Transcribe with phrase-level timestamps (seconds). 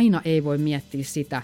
[0.00, 1.42] aina ei voi miettiä sitä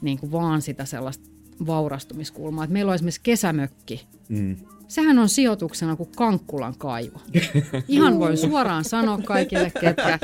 [0.00, 1.30] niin kuin vaan sitä sellaista
[1.66, 2.64] vaurastumiskulmaa.
[2.64, 4.06] Et meillä on esimerkiksi kesämökki.
[4.28, 4.56] Mm.
[4.88, 7.20] Sehän on sijoituksena kuin Kankkulan kaivo.
[7.88, 10.18] Ihan voi suoraan sanoa kaikille, ketkä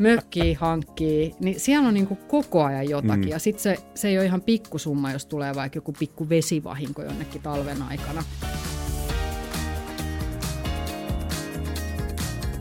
[0.00, 3.24] mökkii hankkii, niin siellä on niin kuin koko ajan jotakin.
[3.24, 3.28] Mm.
[3.28, 7.42] Ja sitten se, se ei ole ihan pikkusumma, jos tulee vaikka joku pikku vesivahinko jonnekin
[7.42, 8.24] talven aikana.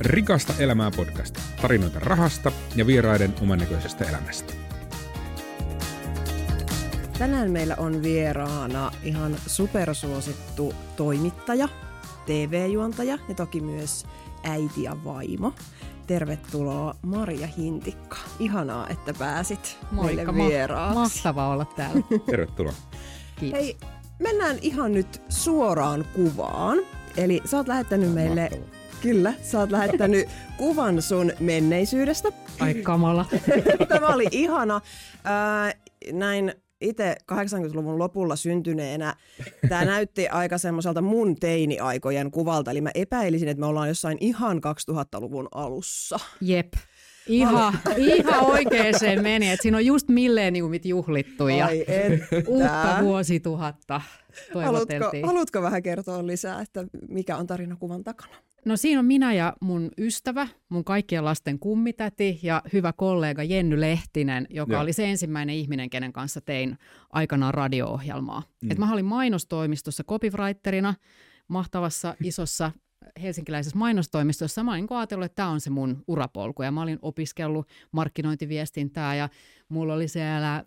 [0.08, 1.38] Rikasta elämää podcast.
[1.62, 4.54] Tarinoita rahasta ja vieraiden omannäköisestä elämästä.
[7.20, 11.70] Tänään meillä on vieraana ihan supersuosittu toimittaja,
[12.26, 14.06] TV-juontaja ja toki myös
[14.44, 15.54] äiti ja vaimo.
[16.08, 18.18] Tervetuloa Maria Hintikka.
[18.40, 20.94] Ihanaa, että pääsit Moikka, meille vieraaksi.
[20.96, 22.02] Ma- mahtavaa olla täällä.
[22.32, 22.74] Tervetuloa.
[23.40, 23.60] Kiitos.
[23.60, 23.78] Hei,
[24.20, 26.78] mennään ihan nyt suoraan kuvaan.
[27.18, 32.30] Eli sä oot lähettänyt meille mahtavaa Kyllä, sä oot lähettänyt kuvan sun menneisyydestä.
[32.60, 33.26] Ai kamala.
[33.90, 34.76] Tämä oli ihana.
[34.76, 35.76] Äh,
[36.14, 39.16] näin itse 80-luvun lopulla syntyneenä
[39.70, 42.72] tämä näytti aika semmoiselta mun teiniaikojen kuvalta.
[42.72, 46.20] Eli mä epäilisin, että me ollaan jossain ihan 2000-luvun alussa.
[46.42, 46.74] Jep.
[47.28, 51.86] Ihan, ihan oikein se meni, että siinä on just milleniumit juhlittu ja Ai
[52.48, 54.02] uutta vuosituhatta
[54.64, 58.36] haluatko, haluatko vähän kertoa lisää, että mikä on tarinakuvan takana?
[58.66, 63.82] No siinä on minä ja mun ystävä, mun kaikkien lasten kummitäti ja hyvä kollega Jenny
[63.82, 64.80] Lehtinen, joka ja.
[64.80, 66.78] oli se ensimmäinen ihminen, kenen kanssa tein
[67.10, 68.44] aikanaan radio-ohjelmaa.
[68.62, 68.72] Mm.
[68.72, 70.94] Et mä olin mainostoimistossa copywriterina,
[71.48, 72.72] mahtavassa isossa
[73.22, 74.64] helsinkiläisessä mainostoimistossa.
[74.64, 79.30] Mä olin ajatellut, että tämä on se mun urapolku ja mä olin opiskellut markkinointiviestintää ja
[79.70, 80.66] mulla oli siellä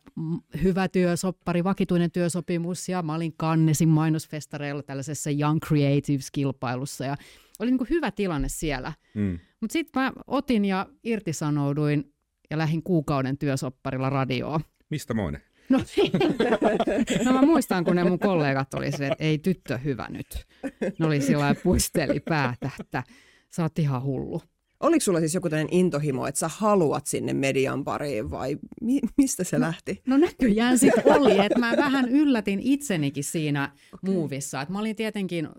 [0.62, 7.16] hyvä työsoppari, vakituinen työsopimus ja mä olin kannesin mainosfestareilla tällaisessa Young Creatives-kilpailussa ja
[7.58, 8.92] oli niin kuin hyvä tilanne siellä.
[9.14, 9.38] Mm.
[9.60, 12.12] Mutta sitten mä otin ja irtisanouduin
[12.50, 14.60] ja lähdin kuukauden työsopparilla radioon.
[14.90, 15.40] Mistä moinen?
[15.70, 15.78] No,
[17.24, 20.46] no mä muistan, kun ne mun kollegat oli se, että ei tyttö hyvä nyt.
[20.98, 23.02] Ne oli sillä puisteli päätä, että
[23.50, 24.42] sä oot ihan hullu.
[24.80, 29.44] Oliko sulla siis joku tämmöinen intohimo, että sä haluat sinne median pariin vai mi- mistä
[29.44, 30.02] se no, lähti?
[30.06, 34.14] No näköjään sitten oli, että mä vähän yllätin itsenikin siinä okay.
[34.14, 34.60] muuvissa.
[34.60, 35.50] Että mä olin tietenkin ö,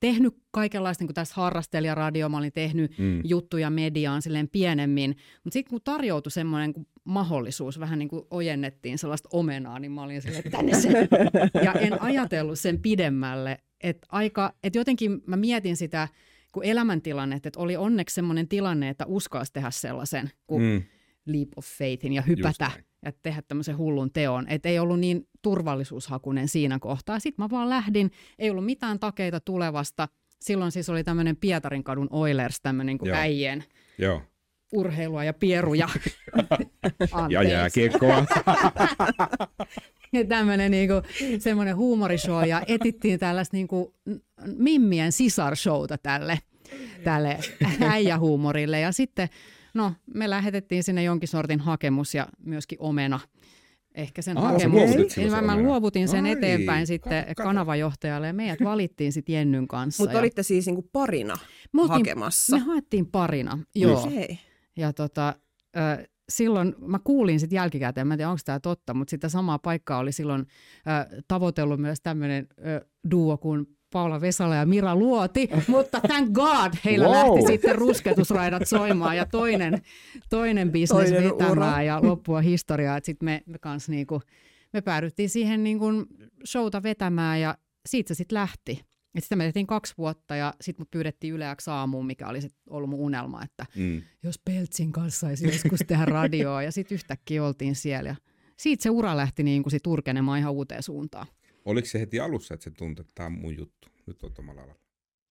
[0.00, 3.20] tehnyt kaikenlaista, niin kuin tässä harrastelijaradio, mä olin tehnyt mm.
[3.24, 5.16] juttuja mediaan silleen pienemmin.
[5.44, 10.22] Mutta sitten kun tarjoutui semmoinen mahdollisuus, vähän niin kuin ojennettiin sellaista omenaa, niin mä olin
[10.22, 11.08] silleen, tänne se.
[11.64, 13.58] Ja en ajatellut sen pidemmälle.
[13.80, 16.08] Että aika, että jotenkin mä mietin sitä,
[16.52, 20.82] kuin elämäntilanne, että oli onneksi sellainen tilanne, että uskalsi tehdä sellaisen kuin mm.
[21.26, 22.70] leap of faithin ja hypätä
[23.04, 24.48] ja tehdä tämmöisen hullun teon.
[24.48, 27.20] Että ei ollut niin turvallisuushakunen siinä kohtaa.
[27.20, 30.08] Sitten mä vaan lähdin, ei ollut mitään takeita tulevasta.
[30.40, 33.18] Silloin siis oli tämmöinen Pietarin kadun Oilers, tämmöinen kuin Joo.
[33.18, 33.64] äijien
[33.98, 34.22] Joo.
[34.72, 35.88] urheilua ja pieruja.
[37.30, 38.24] ja jääkiekkoa.
[40.12, 40.94] ja tämmöinen niinku,
[41.38, 43.94] semmoinen huumorishow ja etittiin tällaista niinku,
[44.56, 46.38] mimmien sisarshowta tälle,
[47.04, 47.38] tälle
[47.80, 48.80] äijähuumorille.
[48.80, 49.28] Ja sitten
[49.74, 53.20] no, me lähetettiin sinne jonkin sortin hakemus ja myöskin omena
[53.94, 55.16] ehkä sen Aa, hakemus.
[55.16, 57.42] Niin mä, mä luovutin sen Ai, eteenpäin sitten kato.
[57.42, 60.02] kanavajohtajalle ja meidät valittiin sitten Jennyn kanssa.
[60.02, 60.20] Mutta ja...
[60.20, 61.34] olitte siis niinku parina
[61.72, 62.56] me hakemassa?
[62.56, 64.00] Me haettiin parina, joo.
[64.00, 64.36] Okay.
[64.76, 65.34] Ja tota,
[66.30, 69.98] silloin mä kuulin sitten jälkikäteen, mä en tiedä onko tämä totta, mutta sitä samaa paikkaa
[69.98, 70.46] oli silloin
[70.88, 76.72] äh, tavoitellut myös tämmöinen äh, duo kuin Paula Vesala ja Mira Luoti, mutta thank God
[76.84, 77.14] heillä wow.
[77.14, 79.82] lähti sitten rusketusraidat soimaan ja toinen,
[80.30, 81.82] toinen bisnes toinen vetämään ura.
[81.82, 83.00] ja loppua historiaa.
[83.02, 84.20] Sitten me, me, kans niinku,
[84.72, 85.86] me päädyttiin siihen niinku
[86.46, 87.58] showta vetämään ja
[87.88, 88.89] siitä se sitten lähti.
[89.14, 92.54] Et sitä me tehtiin kaksi vuotta ja sitten mut pyydettiin yleäksi aamuun, mikä oli sit
[92.70, 94.02] ollut mun unelma, että mm.
[94.22, 98.08] jos Peltsin kanssa saisi joskus tehdä radioa ja sitten yhtäkkiä oltiin siellä.
[98.08, 98.16] Ja
[98.56, 101.26] siitä se ura lähti niin kuin sit urkenemaan ihan uuteen suuntaan.
[101.64, 104.74] Oliko se heti alussa, että se tuntui, että tämä on mun juttu, nyt on alalla?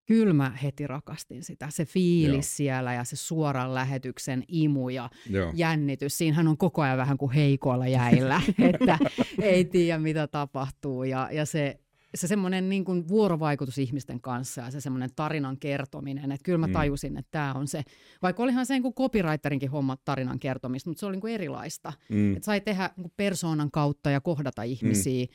[0.05, 1.69] Kyllä mä heti rakastin sitä.
[1.69, 2.41] Se fiilis Joo.
[2.41, 5.51] siellä ja se suoran lähetyksen imu ja Joo.
[5.55, 6.17] jännitys.
[6.17, 8.41] Siinähän on koko ajan vähän kuin heikoilla jäillä,
[8.73, 8.99] että
[9.41, 11.03] ei tiedä mitä tapahtuu.
[11.03, 11.79] Ja, ja se
[12.15, 16.67] se semmoinen niin kuin vuorovaikutus ihmisten kanssa ja se semmoinen tarinan kertominen, että kyllä mä
[16.67, 16.73] mm.
[16.73, 17.83] tajusin, että tämä on se,
[18.21, 21.93] vaikka olihan se niin kuin copywriterinkin homma tarinan kertomista, mutta se oli niin kuin erilaista.
[22.09, 22.35] Mm.
[22.35, 25.31] Että sai tehdä niin kuin persoonan kautta ja kohdata ihmisiä mm.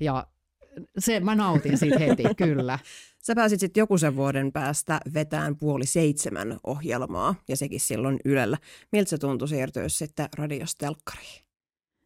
[0.00, 0.26] ja
[0.98, 2.78] se, mä nautin siitä heti, kyllä.
[3.22, 8.58] Sä pääsit sitten joku sen vuoden päästä vetään puoli seitsemän ohjelmaa ja sekin silloin Ylellä.
[8.92, 11.46] Miltä se tuntui siirtyä sitten radiostelkkariin?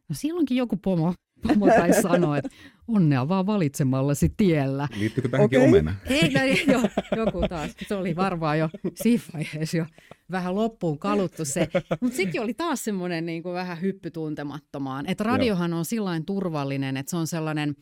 [0.09, 1.13] No silloinkin joku pomo
[1.47, 2.49] pomo taisi sanoa, että
[2.87, 4.87] onnea vaan valitsemallasi tiellä.
[4.95, 5.69] Liittyykö tähänkin Okei.
[5.69, 5.95] omena?
[6.05, 6.39] Ei, no,
[6.73, 6.81] jo,
[7.15, 7.71] joku taas.
[7.87, 9.85] Se oli varmaan jo siinä vaiheessa jo
[10.31, 11.67] vähän loppuun kaluttu se.
[12.01, 15.05] Mutta sekin oli taas semmoinen niin kuin vähän hyppy tuntemattomaan.
[15.09, 17.75] Että radiohan on sillain turvallinen, että se on sellainen,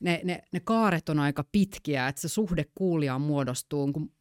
[0.00, 4.12] ne, ne, ne kaaret on aika pitkiä, että se suhde kuulijaan muodostuu, kun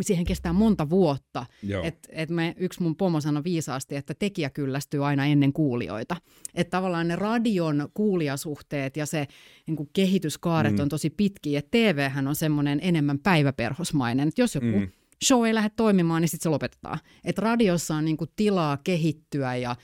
[0.00, 1.46] siihen kestää monta vuotta.
[1.82, 6.16] Et, et me, yksi mun pomo sanoi viisaasti, että tekijä kyllästyy aina ennen kuulijoita.
[6.54, 9.26] Että tavallaan ne radion kuulijasuhteet ja se
[9.66, 10.80] niin kuin kehityskaaret Mm.
[10.80, 11.58] on tosi pitkiä.
[11.58, 14.28] Et TVhän on semmoinen enemmän päiväperhosmainen.
[14.28, 14.78] Et jos joku Mm.
[14.80, 14.88] mm.
[15.24, 16.98] show ei lähde toimimaan, niin sitten se lopetetaan.
[17.24, 19.76] Et radiossa on niin kuin tilaa kehittyä ja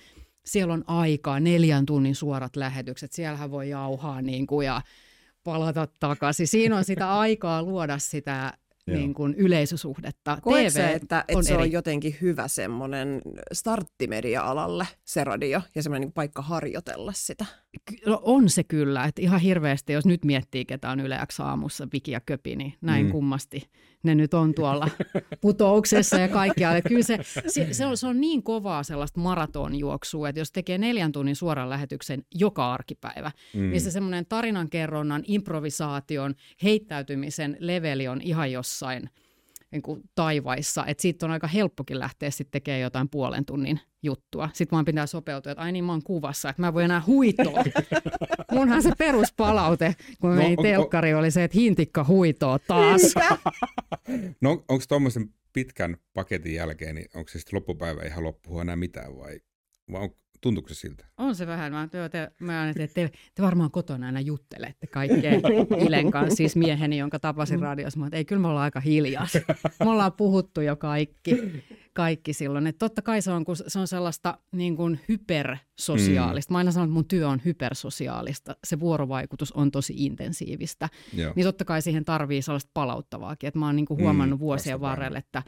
[0.44, 3.12] siellä on aikaa, neljän tunnin suorat lähetykset.
[3.12, 4.82] Siellähän voi jauhaa niin kuin ja
[5.44, 6.46] palata takaisin.
[6.46, 8.52] Siinä on sitä aikaa luoda sitä
[8.86, 8.98] Joo.
[8.98, 10.38] niin kuin yleisösuhdetta.
[10.42, 11.72] Koetko TV sä, että, että on se on eri.
[11.72, 13.22] jotenkin hyvä semmoinen
[13.52, 17.46] starttimedia-alalle se radio ja semmoinen niin paikka harjoitella sitä?
[18.06, 21.88] No on se kyllä, että ihan hirveästi, jos nyt miettii, ketä on Yle X aamussa,
[21.92, 23.08] Viki ja Köpi, niin näin Mm.
[23.08, 23.12] mm.
[23.12, 23.62] kummasti
[24.02, 24.88] ne nyt on tuolla
[25.40, 26.82] putouksessa ja kaikkialla.
[26.82, 31.12] Kyllä se, se, se, on, se on niin kovaa sellaista maratonjuoksua, että jos tekee neljän
[31.12, 33.70] tunnin suoran lähetyksen joka arkipäivä, mm.
[33.70, 39.10] niin se semmoinen tarinankerronnan, improvisaation, heittäytymisen leveli on ihan jossain
[39.74, 44.48] niin kuin taivaissa, että siitä on aika helppokin lähteä sitten tekemään jotain puolen tunnin juttua.
[44.52, 47.02] Sitten vaan pitää sopeutua, että ai niin mä oon kuvassa, että mä en voi enää
[47.06, 47.64] huitoa.
[48.52, 53.00] Munhan se peruspalaute, kun No, no, meni telkkari, oli se, että hintikka huitoo taas.
[54.40, 59.16] No onko tuommoisen pitkän paketin jälkeen, niin onko se sitten loppupäivä ihan loppuun enää mitään
[59.16, 59.40] vai,
[59.92, 61.04] vai on, tuntuuko se siltä?
[61.18, 61.72] On se vähän.
[61.72, 65.32] Mä, te, te, mä ajattelin, että te, te varmaan kotona aina juttelette kaikkea
[65.86, 68.00] Ilen kanssa, siis mieheni, jonka tapasin radiossa.
[68.00, 69.26] Mä, että ei, kyllä me ollaan aika hiljaa.
[69.84, 71.36] Me ollaan puhuttu jo kaikki,
[71.92, 72.66] kaikki silloin.
[72.66, 76.52] Että totta kai se on, kun se on sellaista niin kuin hypersosiaalista.
[76.52, 78.56] Mä aina sanon, että mun työ on hypersosiaalista.
[78.64, 80.88] Se vuorovaikutus on tosi intensiivistä.
[81.12, 81.32] Joo.
[81.36, 83.48] Niin totta kai siihen tarvii sellaista palauttavaakin.
[83.48, 84.90] Että mä oon niin kuin Mm, huomannut vuosien vastapaino.
[85.00, 85.42] varrella, että,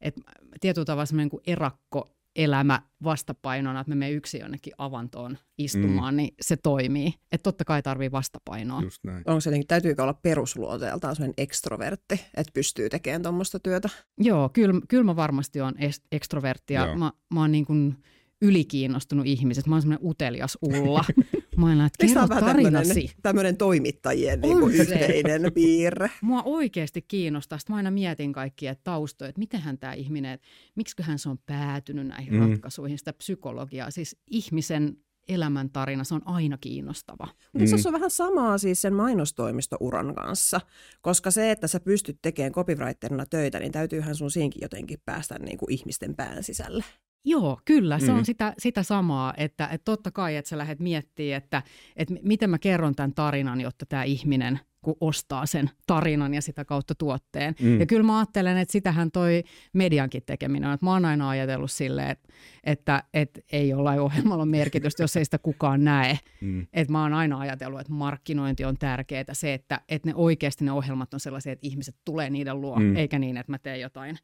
[0.00, 0.20] että
[0.60, 6.16] tietyllä tavalla semmoinen kuin erakko elämä vastapainona, että me menemme yksin jonnekin avantoon istumaan, mm.
[6.16, 7.14] niin se toimii.
[7.32, 8.82] Että totta kai tarvii vastapainoa.
[8.82, 9.22] Just näin.
[9.26, 13.88] Onko se jotenkin, täytyykö olla perusluonteeltaan semmoinen ekstrovertti, että pystyy tekemään tuommoista työtä?
[14.18, 16.96] Joo, kyllä, kyllä mä varmasti on es- ekstrovertti ja Joo.
[16.96, 17.96] mä, mä oon niin kuin
[18.42, 19.70] ylikiinnostunut ihmisestä.
[19.70, 21.04] Mä oon semmoinen utelias ulla.
[21.56, 23.10] Mä aina, että kerro tarinasi.
[23.22, 26.10] tämmöinen toimittajien niin kuin yhteinen piirre?
[26.22, 27.58] Mua oikeasti kiinnostaa.
[27.58, 32.06] Sitten mä aina mietin kaikkia taustoja, että mitenhän tämä ihminen, että miksiköhän se on päätynyt
[32.06, 32.40] näihin Mm.
[32.40, 32.50] mm.
[32.50, 33.90] ratkaisuihin, sitä psykologiaa.
[33.90, 34.96] Siis ihmisen
[35.28, 37.28] elämäntarina, se on aina kiinnostava.
[37.52, 37.78] Mutta Mm.
[37.82, 40.60] se on vähän samaa siis sen mainostoimistouran kanssa,
[41.02, 45.58] koska se, että sä pystyt tekemään copywriterina töitä, niin täytyyhän sun siinkin jotenkin päästä niin
[45.58, 46.84] kuin ihmisten pään sisälle.
[47.24, 47.98] Joo, kyllä.
[47.98, 48.18] Se Mm.
[48.18, 51.62] on sitä, sitä samaa, että, että totta kai, että sä lähdet miettimään, että,
[51.96, 56.64] että miten mä kerron tämän tarinan, jotta tämä ihminen kun ostaa sen tarinan ja sitä
[56.64, 57.54] kautta tuotteen.
[57.60, 57.80] Mm.
[57.80, 59.42] Ja kyllä mä ajattelen, että sitähän toi
[59.72, 60.74] mediankin tekeminen on.
[60.74, 62.28] Että mä oon aina ajatellut silleen, että,
[62.64, 66.18] että, että ei jollain ohjelmalla ole merkitystä, jos ei sitä kukaan näe.
[66.40, 66.66] Mm.
[66.72, 70.72] Et mä oon aina ajatellut, että markkinointi on tärkeää, se, että, että ne oikeasti ne
[70.72, 72.96] ohjelmat on sellaisia, että ihmiset tulee niiden luo, mm.
[72.96, 74.18] eikä niin, että mä teen jotain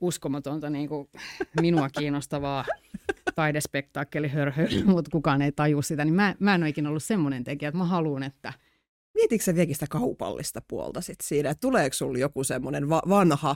[0.00, 1.08] uskomatonta niin kuin
[1.60, 2.64] minua kiinnostavaa
[3.34, 7.44] taidespektaakkeli hörhö, mutta kukaan ei taju sitä, niin mä, mä en ole ikinä ollut semmoinen
[7.44, 8.52] tekijä, että mä haluan, että
[9.14, 13.50] Mietitkö sä vieläkin sitä kaupallista puolta sit siinä, että tuleeko sulla joku semmoinen va- vanha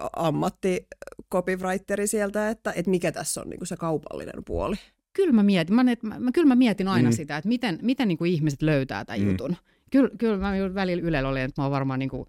[0.00, 0.86] ä, ammatti
[1.32, 4.76] copywriteri sieltä, että, että mikä tässä on niin kuin se kaupallinen puoli?
[5.12, 7.12] kyllä mä mietin, mä, mä, mä, kyllä mä mietin aina Mm.
[7.16, 9.30] sitä, että miten, miten niin kuin ihmiset löytää tämän Mm.
[9.30, 9.56] jutun.
[9.90, 12.26] Kyllä, kyllä mä välillä Ylellä olin, että mä oon varmaan niin kuin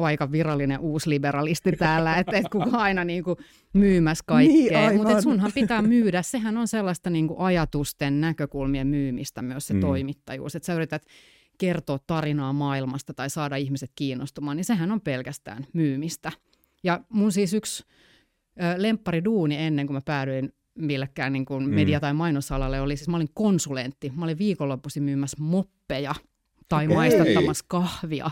[0.00, 3.36] paikan virallinen uusliberalisti täällä, että, että kuka aina niin kuin
[3.72, 4.80] myymässä Niin, kaikkea.
[4.86, 4.96] aivan.
[4.96, 9.80] Mutta sunhan pitää myydä, sehän on sellaista niin kuin ajatusten, näkökulmien myymistä myös se Mm.
[9.80, 10.56] toimittajuus.
[10.56, 11.02] Että sä yrität
[11.58, 16.32] kertoa tarinaa maailmasta tai saada ihmiset kiinnostumaan, niin sehän on pelkästään myymistä.
[16.82, 17.84] Ja mun siis yksi
[18.76, 21.74] lemppariduuni ennen kuin mä päädyin millekään niin kuin Mm.
[21.74, 24.12] media- tai mainosalalle oli, siis mä olin konsulentti.
[24.16, 26.14] Mä olin viikonloppuisin myymässä moppeja
[26.68, 26.96] tai Okei.
[26.96, 28.30] maistattamassa kahvia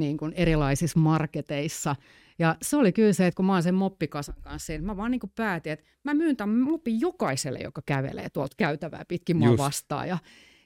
[0.00, 1.96] niin kuin erilaisissa marketeissa.
[2.38, 5.10] Ja se oli kyllä se, että kun mä oon sen moppikasan kanssa, niin mä vaan
[5.10, 9.48] niin kuin päätin, että mä myyn tämän mopin jokaiselle, joka kävelee tuolta käytävää pitkin mua
[9.48, 9.58] Just.
[9.58, 10.08] vastaan.
[10.08, 10.18] Ja,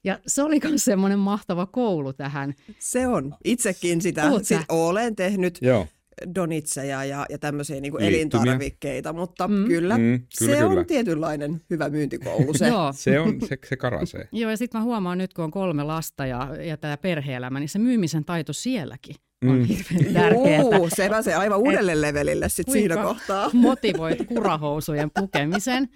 [0.05, 2.55] ja se oli myös semmoinen mahtava koulu tähän.
[2.79, 3.35] Se on.
[3.45, 4.59] Itsekin sitä Oot sä?
[4.59, 5.87] sit olen tehnyt Joo.
[6.35, 9.65] Donitseja ja, ja tämmöisiä niin elintarvikkeita, mutta mm.
[9.67, 10.81] Kyllä, Mm, mm, kyllä, se kyllä.
[10.81, 12.69] on tietynlainen hyvä myyntikoulu se.
[12.75, 12.93] Joo.
[12.93, 14.29] Se on, se, se karasee.
[14.33, 17.69] Joo, ja sitten mä huomaan nyt, kun on kolme lasta ja, ja tämä perhe-elämä, niin
[17.69, 19.15] se myymisen taito sielläkin
[19.49, 19.65] on mm.
[19.65, 20.61] hirveän tärkeää.
[20.61, 23.51] Juu, se pääsee aivan uudelle levelille sit siinä kohtaa.
[23.53, 25.89] motivoit kurahousujen pukemisen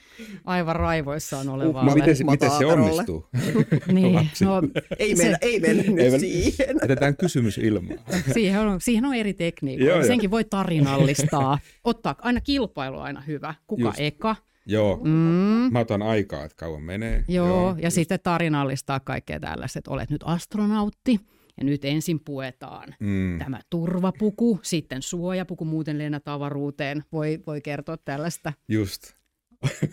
[0.44, 1.94] aivan raivoissaan olevalle.
[1.94, 3.26] Miten, miten se onnistuu?
[3.92, 4.62] niin, no,
[4.98, 6.76] ei, se, mennä, ei mennä nyt ei, siihen.
[6.82, 7.98] Jätetään kysymys ilmaan.
[8.34, 10.06] siihen, on, siihen on eri tekniikoita.
[10.06, 11.58] Senkin voi tarinallistaa.
[11.84, 13.54] Ottaa aina kilpailu aina hyvä.
[13.66, 14.00] Kuka Just.
[14.00, 14.36] eka?
[14.66, 15.10] Joo, mm.
[15.72, 17.24] mä otan aikaa, että kauan menee.
[17.28, 17.94] Joo, Joo ja just.
[17.94, 21.20] sitten tarinallistaa kaikkea tällaista, että olet nyt astronautti
[21.58, 23.38] ja nyt ensin puetaan mm.
[23.38, 27.04] tämä turvapuku, sitten suojapuku, muuten lennät avaruuteen.
[27.12, 28.52] Voi, voi kertoa tällaista.
[28.68, 29.12] Just.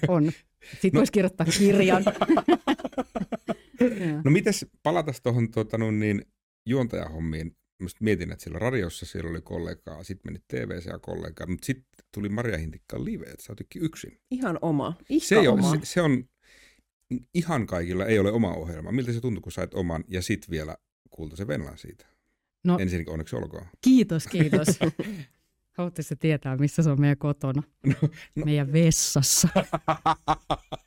[0.08, 0.32] On.
[0.72, 0.98] Sitten no.
[0.98, 2.04] voisi kirjoittaa kirjan.
[4.26, 6.26] no mites, palatas tuohon tuota, no niin,
[6.66, 7.56] juontajahommiin.
[7.82, 12.30] Mä mietin, että siellä radiossa siellä oli kollegaa, sitten meni TVC kollegaa, mutta sitten tuli
[12.30, 14.20] Maria Hintikka live, että sä oot yksin.
[14.32, 14.94] Ihan oma.
[15.10, 15.72] Ihka se, oma.
[15.72, 16.24] Se, se, on,
[17.34, 18.92] ihan kaikilla ei ole oma ohjelma.
[18.92, 20.78] Miltä se tuntuu, kun sait oman ja sitten vielä
[21.36, 22.06] se Venlan siitä?
[22.64, 23.66] No, Ensinnäkin onneksi olkoon.
[23.82, 24.68] Kiitos, kiitos.
[25.78, 27.64] Haluatteko tietää, missä se on meidän kotona?
[27.86, 27.94] No,
[28.36, 28.46] no.
[28.46, 29.48] Meidän vessassa.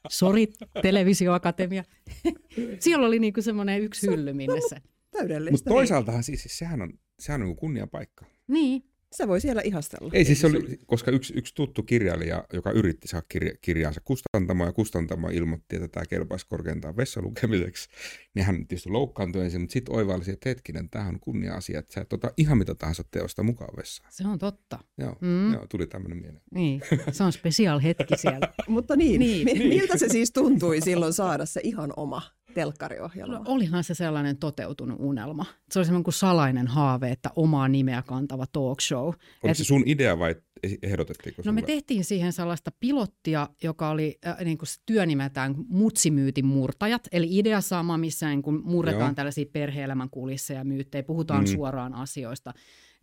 [0.08, 1.84] Sori, televisioakatemia.
[2.80, 4.76] Siellä oli niinku semmoinen yksi hylly, minne se.
[5.10, 5.52] Täydellistä.
[5.52, 8.24] Mutta toisaaltahan siis, siis sehän on, sehän on kunnia paikka.
[8.46, 10.10] Niin, se voi siellä ihastella.
[10.12, 14.68] Ei siis se oli, koska yksi, yksi tuttu kirjailija, joka yritti saada kirja, kirjansa kustantamaan
[14.68, 17.88] ja kustantamaan ilmoitti, että tämä kelpaisi korkeintaan vessalukemiseksi,
[18.34, 22.00] niin hän tietysti loukkaantui ensin, mutta sitten oivalsi, että hetkinen, tämähän on kunnia-asia, että sä
[22.00, 24.12] et ota ihan mitä tahansa teosta mukaan vessaan.
[24.12, 24.78] Se on totta.
[24.98, 25.52] Joo, mm.
[25.52, 26.42] joo tuli tämmöinen mieleen.
[26.50, 26.80] Niin,
[27.12, 28.52] se on special hetki siellä.
[28.68, 29.68] mutta niin, niin.
[29.68, 33.34] miltä se siis tuntui silloin saada se ihan oma telkkariohjelma?
[33.34, 35.46] No, olihan se sellainen toteutunut unelma.
[35.70, 39.06] Se oli semmoinen kuin salainen haave, että omaa nimeä kantava talk show.
[39.06, 40.34] Oliko Et, se sun idea vai
[40.82, 47.08] ehdotettiinko No me tehtiin siihen sellaista pilottia, joka oli äh, niin kuin työnimeltään Mutsimyytin murtajat.
[47.12, 49.14] Eli idea sama, missä niin kuin murretaan Joo.
[49.14, 51.46] tällaisia perhe-elämän kulisseja myyttejä, puhutaan mm.
[51.46, 52.54] suoraan asioista,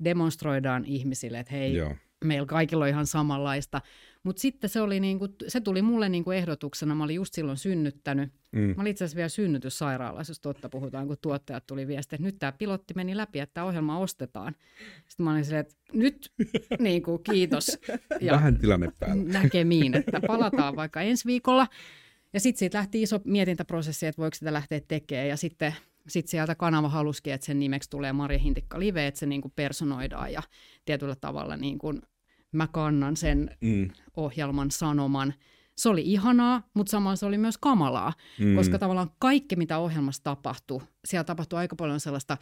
[0.03, 1.95] demonstroidaan ihmisille, että hei, Joo.
[2.25, 3.82] Meillä kaikilla on ihan samanlaista.
[4.24, 8.32] Mutta sitten se, oli niinku, se tuli mulle niinku ehdotuksena, mä olin just silloin synnyttänyt.
[8.51, 8.60] Mm.
[8.60, 12.39] Mä olin itse asiassa vielä synnytyssairaalassa, jos totta puhutaan, kun tuottajat tuli viesti, että nyt
[12.39, 14.55] tämä pilotti meni läpi, että tämä ohjelma ostetaan.
[15.08, 16.32] Sitten mä olin silleen, että nyt
[16.79, 17.77] niinku, kiitos.
[18.22, 19.24] Ja Vähän tilanne päällä.
[19.24, 21.67] Näkemiin, että palataan vaikka ensi viikolla.
[22.34, 25.27] Ja sitten siitä lähti iso mietintäprosessi, että voiko sitä lähteä tekemään.
[25.27, 25.75] Ja sitten
[26.08, 29.53] sitten sieltä kanava halusikin, että sen nimeksi tulee Marja Hintikka Live, että se niin kuin
[29.55, 30.44] personoidaan ja
[30.86, 32.01] tietyllä tavalla niin kuin
[32.55, 33.89] mä kannan sen mm.
[34.17, 35.33] ohjelman sanoman.
[35.75, 38.55] Se oli ihanaa, mutta samalla se oli myös kamalaa, mm.
[38.55, 42.38] koska tavallaan kaikki, mitä ohjelmassa tapahtui, siellä tapahtui aika paljon sellaista,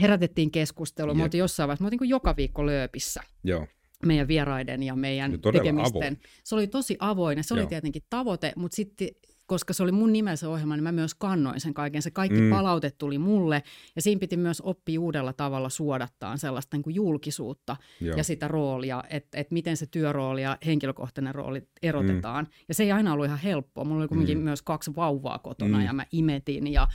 [0.00, 3.20] herätettiin keskustelua, me oltiin jossain vaiheessa, me oltiin joka viikko lööpissä.
[3.44, 3.66] Joo
[4.06, 6.02] meidän vieraiden ja meidän tekemisten.
[6.02, 6.20] Avoin.
[6.44, 7.60] Se oli tosi avoin ja se Joo.
[7.60, 9.08] oli tietenkin tavoite, mutta sitten
[9.46, 12.02] koska se oli mun nimensä ohjelma, niin mä myös kannoin sen kaiken.
[12.02, 12.50] Se kaikki mm.
[12.50, 13.62] palaute tuli mulle
[13.96, 18.16] ja siinä piti myös oppia uudella tavalla suodattaa sellaista niin kuin julkisuutta Joo.
[18.16, 22.44] ja sitä roolia, että, että miten se työrooli ja henkilökohtainen rooli erotetaan.
[22.44, 22.50] Mm.
[22.68, 23.84] Ja se ei aina ollut ihan helppoa.
[23.84, 24.44] Mulla oli kuitenkin mm.
[24.44, 25.84] myös kaksi vauvaa kotona mm.
[25.84, 26.88] ja mä imetin ja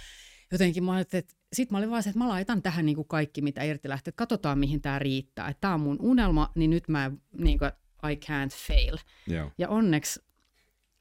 [0.51, 3.07] jotenkin mä ajattelin, että sitten mä olin vaan se, että mä laitan tähän niin kuin
[3.07, 5.47] kaikki, mitä irti lähtee, että katsotaan mihin tämä riittää.
[5.47, 7.71] Että tämä on mun unelma, niin nyt mä niin kuin,
[8.11, 8.97] I can't fail.
[9.27, 9.51] Joo.
[9.57, 10.19] Ja onneksi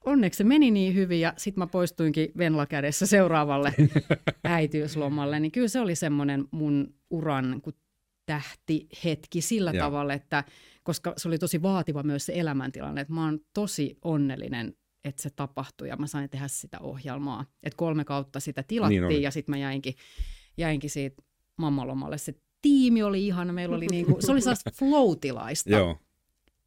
[0.04, 3.74] onneksi se meni niin hyvin ja sitten mä poistuinkin Venla kädessä seuraavalle
[4.44, 7.62] äitiyslomalle, niin kyllä se oli semmoinen mun uran
[8.26, 9.84] tähtihetki sillä Joo.
[9.84, 10.44] tavalla, että
[10.82, 15.30] koska se oli tosi vaativa myös se elämäntilanne, että mä oon tosi onnellinen, että se
[15.30, 17.44] tapahtui ja mä sain tehdä sitä ohjelmaa.
[17.62, 19.94] Että kolme kautta sitä tilattiin niin ja sitten mä jäinkin,
[20.56, 21.22] jäinkin siitä
[21.58, 22.18] mammalomalle.
[22.18, 25.96] Se tiimi oli ihana, meillä oli niinku, se oli sellaista floatilaista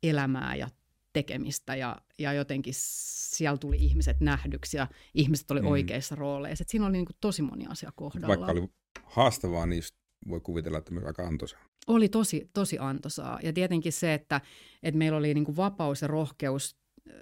[0.04, 0.70] elämää ja
[1.14, 5.68] tekemistä ja, ja jotenkin siellä tuli ihmiset nähdyksi ja ihmiset oli mm.
[5.68, 6.62] oikeissa rooleissa.
[6.62, 8.28] Et siinä oli niin kuin tosi moni asia kohdalla.
[8.28, 8.68] Vaikka oli
[9.04, 9.84] haastavaa, niin
[10.30, 11.60] voi kuvitella, että myös aika antoisaa.
[11.88, 13.40] Oli tosi, tosi antoisaa.
[13.44, 14.42] Ja tietenkin se, että,
[14.84, 16.76] että meillä oli niin kuin vapaus ja rohkeus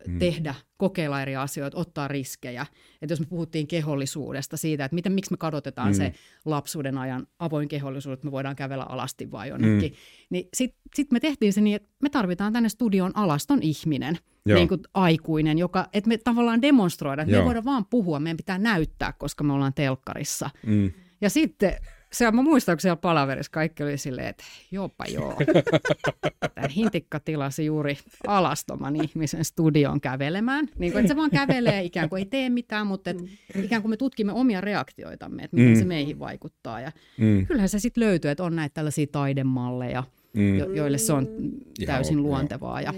[0.08, 0.20] mm.
[0.20, 2.66] tehdä, kokeilla eri asioita, ottaa riskejä.
[3.02, 5.94] Että jos me puhuttiin kehollisuudesta, siitä, että miten, miksi me kadotetaan mm.
[5.94, 6.14] se
[6.46, 9.98] lapsuuden ajan avoin kehollisuus, että me voidaan kävellä alasti vai jonnekin, mm.
[10.30, 14.68] niin sitten sit me tehtiin se niin, että me tarvitaan tänne studioon alaston ihminen, niin
[14.68, 17.42] kuin aikuinen, joka, että me tavallaan demonstroidaan, että Joo.
[17.42, 20.50] me ei voida vaan puhua, meidän pitää näyttää, koska me ollaan telkkarissa.
[20.66, 20.92] Mm.
[21.22, 21.74] Ja sitten
[22.14, 25.36] se, mä muistan, kun siellä palaverissa kaikki oli silleen, että jopa joo.
[26.56, 30.68] Tämä hintikka tilasi juuri alastoman ihmisen studion kävelemään.
[30.78, 33.64] Niin kuin, että se vaan kävelee, ikään kuin ei tee mitään, mutta et, mm.
[33.64, 35.80] ikään kuin me tutkimme omia reaktioitamme, että miten mm.
[35.80, 36.82] se meihin vaikuttaa.
[36.82, 37.46] Ja mm.
[37.48, 40.04] Kyllähän se sitten löytyy, että on näitä tällaisia taidemalleja,
[40.34, 40.58] mm.
[40.58, 41.28] jo, joille se on
[41.86, 42.82] täysin Ihan luontevaa.
[42.82, 42.94] Ja,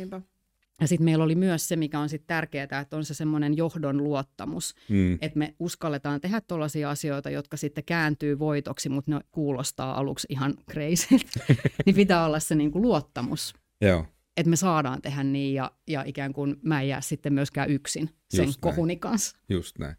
[0.81, 4.03] Ja sitten meillä oli myös se, mikä on sitten tärkeää, että on se semmoinen johdon
[4.03, 5.13] luottamus, mm.
[5.21, 10.53] että me uskalletaan tehdä tällaisia asioita, jotka sitten kääntyy voitoksi, mutta ne kuulostaa aluksi ihan
[10.71, 11.15] crazy.
[11.85, 13.53] niin pitää olla se niinku luottamus.
[13.81, 14.05] Joo.
[14.37, 18.09] Että me saadaan tehdä niin ja, ja ikään kuin mä en jää sitten myöskään yksin
[18.29, 19.37] sen Just kohuni kanssa.
[19.49, 19.95] Just näin.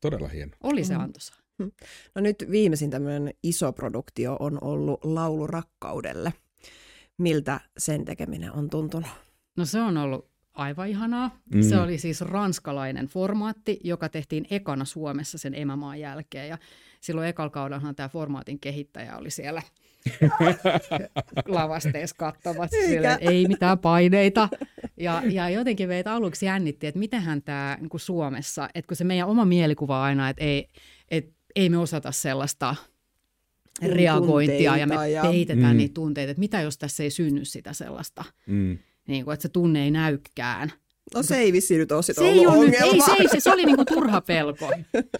[0.00, 0.52] Todella hieno.
[0.62, 1.00] Oli se mm.
[1.00, 1.34] antoisa.
[2.14, 6.32] No nyt viimeisin tämmöinen iso produktio on ollut Laulu rakkaudelle.
[7.18, 9.08] Miltä sen tekeminen on tuntunut?
[9.56, 11.38] No se on ollut aivan ihanaa.
[11.54, 11.62] Mm.
[11.62, 16.48] Se oli siis ranskalainen formaatti, joka tehtiin ekana Suomessa sen emämaan jälkeen.
[16.48, 16.58] Ja
[17.00, 19.62] silloin ekalla kaudellahan tämä formaatin kehittäjä oli siellä
[21.46, 22.32] lavasteessa
[22.70, 24.48] sille, ei mitään paineita.
[24.96, 29.28] Ja, ja jotenkin meitä aluksi jännitti, että mitenhän tämä niin Suomessa, että kun se meidän
[29.28, 30.68] oma mielikuva aina, että ei,
[31.10, 32.76] et, ei me osata sellaista
[33.82, 35.22] reagointia ja me ja...
[35.22, 35.76] peitetään mm.
[35.76, 38.24] niitä tunteita, että mitä jos tässä ei synny sitä sellaista.
[38.46, 40.72] Mm niin kuin, että se tunne ei näykään.
[41.14, 43.52] No se ei vissi nyt ole se ei ollut nyt, ei, se, ei, se, se
[43.52, 44.70] oli niinku turha pelko.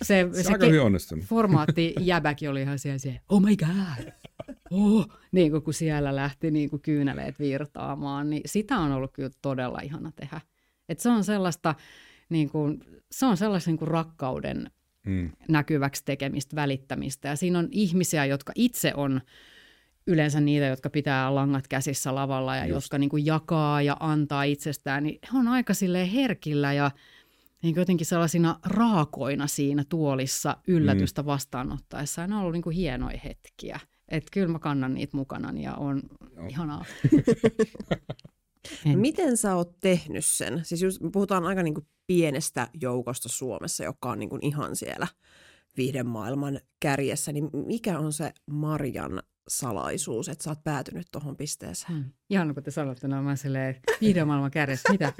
[0.02, 1.24] Se, se, se aika hyvin onnistunut.
[1.24, 4.12] Formaatti jäbäkin oli ihan siellä, siellä oh my god,
[4.70, 9.30] oh, niin kuin kun siellä lähti niin kuin kyyneleet virtaamaan, niin sitä on ollut kyllä
[9.42, 10.40] todella ihana tehdä.
[10.88, 11.74] Et se on sellaista,
[12.28, 14.70] niin kuin, se on sellaisen niin kuin rakkauden
[15.06, 15.30] mm.
[15.48, 17.28] näkyväksi tekemistä, välittämistä.
[17.28, 19.20] Ja siinä on ihmisiä, jotka itse on
[20.06, 22.74] yleensä niitä, jotka pitää langat käsissä lavalla ja Just.
[22.74, 26.90] jotka niin kuin jakaa ja antaa itsestään, niin he on aika silleen herkillä ja
[27.62, 31.26] niin jotenkin sellaisina raakoina siinä tuolissa yllätystä mm.
[31.26, 32.26] vastaanottaessa.
[32.26, 33.80] Ne on ollut niin kuin hienoja hetkiä.
[34.08, 36.02] Että kyllä mä kannan niitä mukana ja on
[36.36, 36.46] Joo.
[36.46, 36.84] ihanaa.
[38.94, 40.64] Miten sä oot tehnyt sen?
[40.64, 45.06] Siis just, puhutaan aika niin kuin pienestä joukosta Suomessa, joka on niin kuin ihan siellä
[45.76, 47.32] viiden maailman kärjessä.
[47.32, 51.92] Niin mikä on se Marjan salaisuus, että sä oot päätynyt tuohon pisteeseen.
[51.92, 52.04] Hmm.
[52.30, 55.12] Ihan kun te sanotte, no mä silleen, viiden maailman kärjessä, mitä,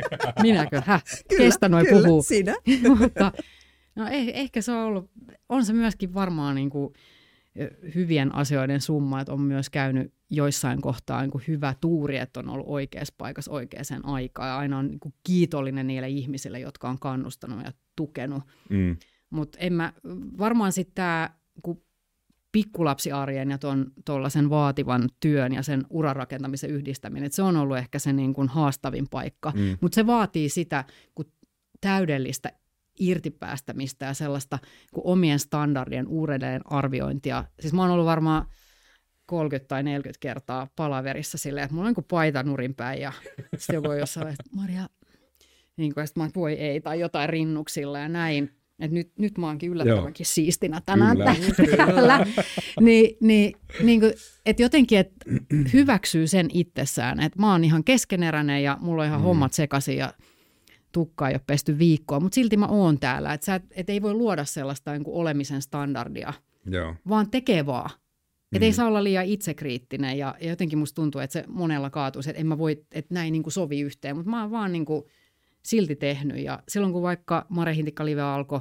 [0.42, 2.22] minäkö, häh, kyllä, kestä noin kyllä, puhuu.
[2.22, 2.54] sinä.
[2.98, 3.32] Mutta
[3.96, 5.10] no eh, ehkä se on ollut,
[5.48, 6.94] on se myöskin varmaan niin kuin
[7.94, 12.48] hyvien asioiden summa, että on myös käynyt joissain kohtaa niin kuin hyvä tuuri, että on
[12.48, 16.98] ollut oikeassa paikassa oikeaan aikaan ja aina on niin kuin kiitollinen niille ihmisille, jotka on
[16.98, 18.42] kannustanut ja tukenut.
[18.70, 18.96] Mm.
[19.30, 19.58] Mutta
[20.38, 21.30] varmaan sitten tämä,
[21.62, 21.82] kun
[22.54, 23.58] pikkulapsiarjen ja
[24.04, 27.26] tuollaisen vaativan työn ja sen urarakentamisen yhdistäminen.
[27.26, 29.78] että se on ollut ehkä se niin kuin haastavin paikka, mm.
[29.80, 30.84] mutta se vaatii sitä
[31.14, 31.24] kun
[31.80, 32.52] täydellistä
[33.00, 34.58] irtipäästämistä ja sellaista
[34.92, 37.44] kun omien standardien uudelleen arviointia.
[37.60, 38.46] Siis mä oon ollut varmaan
[39.26, 43.12] 30 tai 40 kertaa palaverissa silleen, että mulla on niin paita nurin päin ja
[43.56, 44.86] sitten joku jossain, että Maria,
[45.76, 48.56] niin kuin, että mä voi ei, tai jotain rinnuksilla ja näin.
[48.78, 50.32] Et nyt, nyt mä oonkin yllättävänkin Joo.
[50.32, 51.36] siistinä tänään kyllä,
[51.76, 52.26] täällä.
[52.80, 54.12] Ni, niin, niin kuin,
[54.46, 55.26] et jotenkin, että
[55.72, 59.24] hyväksyy sen itsessään, että mä oon ihan keskeneräinen ja mulla on ihan mm.
[59.24, 60.14] hommat sekaisin ja
[60.92, 63.32] tukka ei ole pesty viikkoa, mutta silti mä oon täällä.
[63.32, 66.32] Että et, et ei voi luoda sellaista niin kuin olemisen standardia,
[66.66, 66.94] Joo.
[67.08, 67.90] vaan tekee vaan.
[68.52, 68.62] Että mm.
[68.62, 72.40] ei saa olla liian itsekriittinen ja, ja jotenkin musta tuntuu, että se monella kaatuisi, että
[72.40, 75.04] en mä voi, että näin niin kuin sovi yhteen, mutta mä oon vaan niin kuin–
[75.64, 76.38] silti tehnyt.
[76.38, 78.60] Ja silloin kun vaikka Mare Hintikka Live alkoi,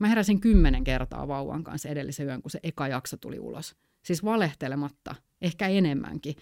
[0.00, 3.76] mä heräsin kymmenen kertaa vauvan kanssa edellisen yön, kun se eka jakso tuli ulos.
[4.04, 6.34] Siis valehtelematta, ehkä enemmänkin.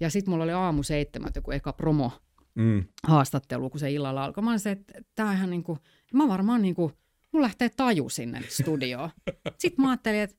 [0.00, 2.12] Ja sitten mulla oli aamu seitsemät joku eka promo
[2.54, 2.84] mm.
[3.02, 4.44] haastattelu, kun se illalla alkoi.
[4.44, 5.78] Mä olin se, että tää ihan niin kuin,
[6.12, 6.92] mä varmaan niin kuin,
[7.32, 9.10] mun lähtee taju sinne studioon.
[9.58, 10.36] Sitten mä ajattelin, että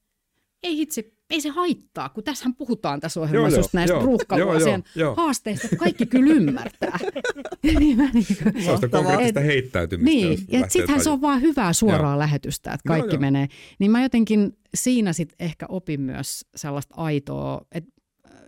[0.63, 4.83] ei hitsi, ei se haittaa, kun tässähän puhutaan tässä ohjelmassa just näistä ruuhkavuosien
[5.17, 6.99] haasteista, että kaikki kyllä ymmärtää.
[7.63, 10.27] niin niin kuin, se on sitä konkreettista heittäytymistä.
[10.27, 12.19] Niin, ja sittenhän se on vaan hyvää suoraa joo.
[12.19, 13.47] lähetystä, että kaikki joo, menee.
[13.79, 17.91] Niin mä jotenkin siinä sitten ehkä opin myös sellaista aitoa, että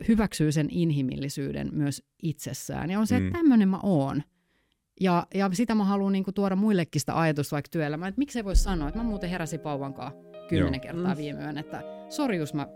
[0.08, 2.90] hyväksyy sen inhimillisyyden myös itsessään.
[2.90, 3.34] Ja on se, että mm.
[3.34, 4.24] tämmöinen mä oon.
[5.02, 8.56] Ja, ja sitä mä haluan niinku tuoda muillekin sitä ajatusta vaikka työelämään, että miksei voi
[8.56, 10.12] sanoa, että mä muuten heräsin pauvankaan
[10.48, 10.94] kymmenen Joo.
[10.94, 11.18] kertaa mm.
[11.18, 12.68] viime yön, että sori jos mä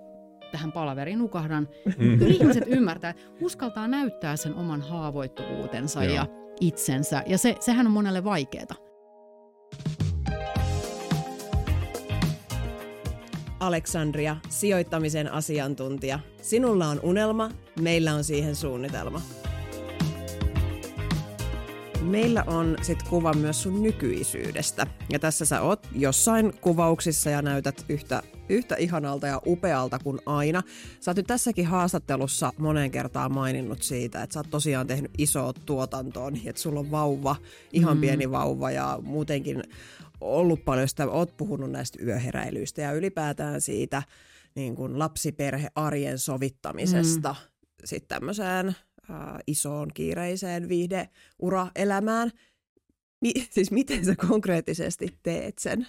[0.52, 1.68] tähän palaveriin nukahdan.
[1.98, 2.22] Mm.
[2.28, 6.16] Ihmiset ymmärtää, uskaltaa näyttää sen oman haavoittuvuutensa Joo.
[6.16, 6.28] ja
[6.62, 8.90] itsensä, ja se, sehän on monelle vaikeaa.
[13.60, 16.20] Aleksandria, sijoittamisen asiantuntija.
[16.42, 17.50] Sinulla on unelma,
[17.82, 19.22] meillä on siihen suunnitelma.
[22.10, 24.88] Meillä on sitten kuva myös sun nykyisyydestä.
[25.10, 30.64] Ja tässä sä oot jossain kuvauksissa ja näytät yhtä, yhtä ihanalta ja upealta kuin aina.
[31.00, 35.54] Sä oot nyt tässäkin haastattelussa moneen kertaan maininnut siitä, että sä oot tosiaan tehnyt isoa
[35.66, 37.36] tuotantoon, että sulla on vauva,
[37.74, 38.02] ihan mm.
[38.02, 39.64] pieni vauva ja muutenkin
[40.22, 44.04] ollut paljon sitä, oot puhunut näistä yöheräilyistä ja ylipäätään siitä
[44.56, 47.60] niin kuin lapsiperhe-arjen sovittamisesta mm.
[47.86, 48.76] sitten tämmöiseen
[49.48, 52.32] isoon kiireiseen viihdeuraelämään.
[53.22, 55.88] Mi- siis miten sä konkreettisesti teet sen?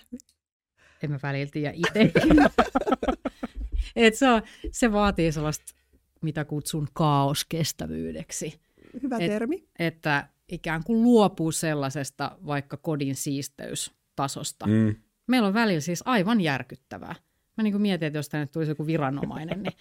[1.02, 2.36] En mä välillä tiedä itsekin.
[3.96, 5.74] Et se, on, se vaatii sellaista,
[6.22, 8.60] mitä kutsun kaoskestävyydeksi.
[9.02, 9.64] Hyvä Et- termi.
[9.78, 14.66] Että ikään kuin luopuu sellaisesta vaikka kodin siisteystasosta.
[14.66, 14.72] Mm.
[14.72, 14.94] Mm.
[15.26, 17.14] Meillä on välillä siis aivan järkyttävää.
[17.56, 19.76] Mä niin kuin mietin, että jos tänne tulisi joku viranomainen, niin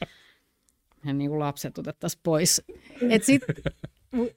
[1.01, 2.61] hän niin kuin lapset otettaisiin pois.
[3.09, 3.41] Et sit,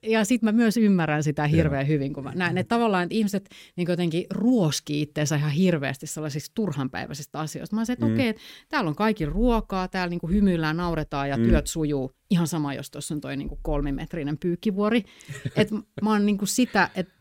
[0.02, 3.48] ja sitten mä myös ymmärrän sitä hirveän hyvin, kun mä näen, että tavallaan että ihmiset
[3.76, 7.76] niin jotenkin ruoskii itseensä ihan hirveästi sellaisista turhanpäiväisistä asioista.
[7.76, 8.12] Mä olisin, että mm.
[8.12, 11.44] okei, okay, täällä on kaikki ruokaa, täällä niin kuin hymyillään, nauretaan ja mm.
[11.44, 12.12] työt sujuu.
[12.30, 15.04] Ihan sama, jos tuossa on toi niin kuin kolmimetrinen pyykkivuori.
[15.56, 15.70] Et
[16.02, 17.12] mä oon niin kuin sitä, että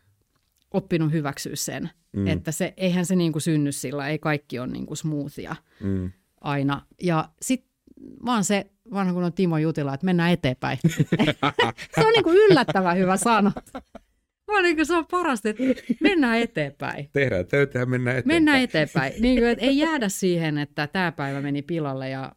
[0.70, 2.26] oppinut hyväksyä sen, mm.
[2.26, 6.12] että se, eihän se niin kuin synny sillä, ei kaikki ole niin kuin smoothia Mm.
[6.40, 6.82] aina.
[7.02, 7.71] Ja sitten
[8.26, 10.78] vaan se vanha kun on Timo Jutila, että mennään eteenpäin.
[11.94, 13.52] se on niin kuin yllättävän hyvä sana.
[14.46, 15.62] Vaan niin kuin se on parasta, että
[16.00, 17.10] mennään eteenpäin.
[17.12, 18.36] Tehdään töitä ja mennään eteenpäin.
[18.36, 19.12] Mennään eteenpäin.
[19.20, 22.32] Niin kuin, että ei jäädä siihen, että tämä päivä meni pilalle ja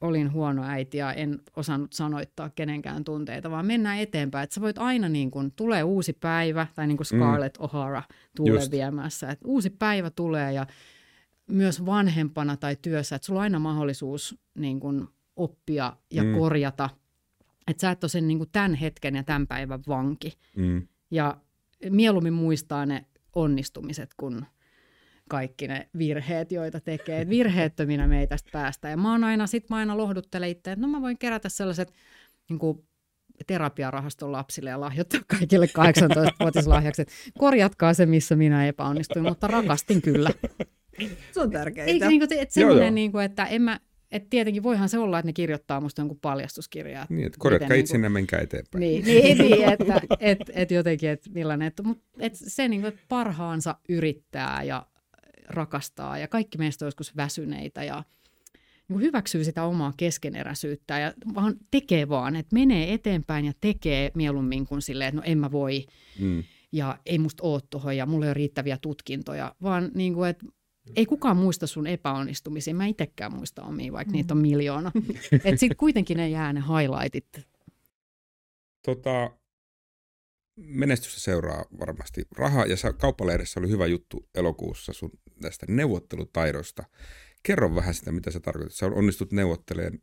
[0.00, 4.44] olin huono äiti ja en osannut sanoittaa kenenkään tunteita, vaan mennään eteenpäin.
[4.44, 7.64] Että sä voit aina, niin kuin, tulee uusi päivä, tai niin kuin Scarlett mm.
[7.64, 8.02] O'Hara
[8.36, 8.70] tulee Just.
[8.72, 10.66] viemässä, että uusi päivä tulee ja
[11.52, 16.38] myös vanhempana tai työssä, että sulla on aina mahdollisuus niin kuin, oppia ja Mm.
[16.38, 16.90] korjata.
[17.68, 20.38] Että sä et ole sen niin kuin, tämän hetken ja tämän päivän vanki.
[20.56, 20.88] Mm.
[21.10, 21.36] Ja
[21.90, 24.46] mieluummin muistaa ne onnistumiset kuin
[25.28, 27.20] kaikki ne virheet, joita tekee.
[27.20, 28.88] Et Virheettöminä me ei tästä päästä.
[28.88, 31.92] Ja mä oon aina, sit mä aina lohduttelen itse, että no mä voin kerätä sellaiset
[32.48, 32.86] niin kuin
[33.46, 37.08] terapiarahaston lapsille ja lahjoittaa kaikille 18-vuotislahjakset.
[37.38, 40.30] Korjatkaa se, missä minä epäonnistuin, mutta rakastin kyllä.
[41.32, 41.86] Se on tärkeää.
[41.86, 42.50] Ei, niin kuin, että Joo, joo.
[42.50, 46.00] semmoinen, niin kuin, että en mä, että tietenkin voihan se olla, että ne kirjoittaa musta
[46.00, 47.06] jonkun paljastuskirjaa.
[47.08, 48.80] Niin, että korjatkaa Miten itsenne ja menkää eteenpäin.
[48.80, 52.88] Niin, niin, niin että et, et jotenkin, että millainen, että, mut, et se niin kuin,
[52.88, 54.86] että parhaansa yrittää ja
[55.48, 58.04] rakastaa ja kaikki meistä on joskus väsyneitä ja
[58.88, 64.10] niin kuin hyväksyy sitä omaa keskeneräisyyttä ja vaan tekee vaan, että menee eteenpäin ja tekee
[64.14, 65.84] mieluummin kuin silleen, että no en mä voi
[66.18, 66.44] Mm.
[66.72, 70.46] ja ei musta oo tuohon ja mulla ei ole riittäviä tutkintoja, vaan niin kuin, että
[70.96, 72.74] ei kukaan muista sun epäonnistumisia.
[72.74, 74.92] Mä itsekään muista omia, vaikka niitä on miljoona.
[75.32, 77.46] Että sitten kuitenkin ne jää ne highlightit.
[78.84, 79.30] Tota,
[80.56, 86.84] menestystä seuraa varmasti raha, ja sä- kauppalehdessä oli hyvä juttu elokuussa sun tästä neuvottelutaidosta.
[87.42, 88.74] Kerro vähän sitä, mitä sä tarkoitat.
[88.74, 89.98] Sä onnistut neuvottelemaan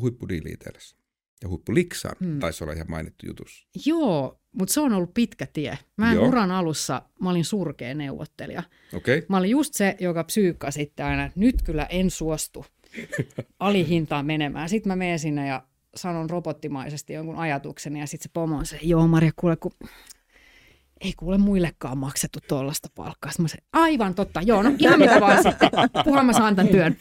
[0.00, 0.96] huippudiiliä itsellesi.
[1.42, 2.28] Ja huippuliksaan Hmm.
[2.30, 2.38] hmm.
[2.38, 3.68] taisi olla ihan mainittu jutussa.
[3.86, 5.78] Joo, mutta se on ollut pitkä tie.
[5.96, 6.28] Mä en Joo.
[6.28, 8.62] uran alussa, mä olin surkea neuvottelija.
[8.94, 9.22] Okay?
[9.28, 12.66] Mä olin just se, joka psyykka sitten aina, että nyt kyllä en suostu
[13.60, 14.68] alihintaan menemään.
[14.68, 15.62] Sitten mä menen sinne ja
[15.94, 19.72] sanon robottimaisesti jonkun ajatuksen ja sitten se pomo on se, joo Maria, kuule, kun
[21.00, 23.32] ei kuule muillekaan maksettu tuollaista palkkaa.
[23.32, 25.70] Sitten mä se, aivan totta, joo, no ihan mitä vaan sitten,
[26.04, 26.96] kunhan mä saan tämän työn.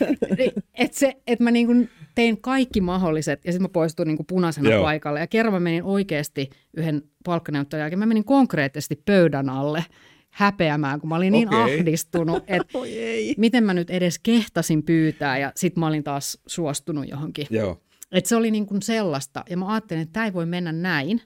[0.73, 4.27] Että se, että mä niin kuin tein kaikki mahdolliset ja sitten mä poistuin niin kuin
[4.27, 4.83] punaisena Joo.
[4.83, 5.19] paikalle.
[5.19, 9.85] Ja kerran mä menin oikeasti yhden palkkaneuvottelun jälkeen, mä menin konkreettisesti pöydän alle
[10.29, 11.79] häpeämään, kun mä olin niin Okei.
[11.79, 12.77] ahdistunut, että
[13.37, 17.47] miten mä nyt edes kehtasin pyytää ja sitten mä olin taas suostunut johonkin.
[17.49, 17.81] Joo.
[18.11, 21.21] Et se oli niin kuin sellaista ja mä ajattelin, että tämä ei voi mennä näin.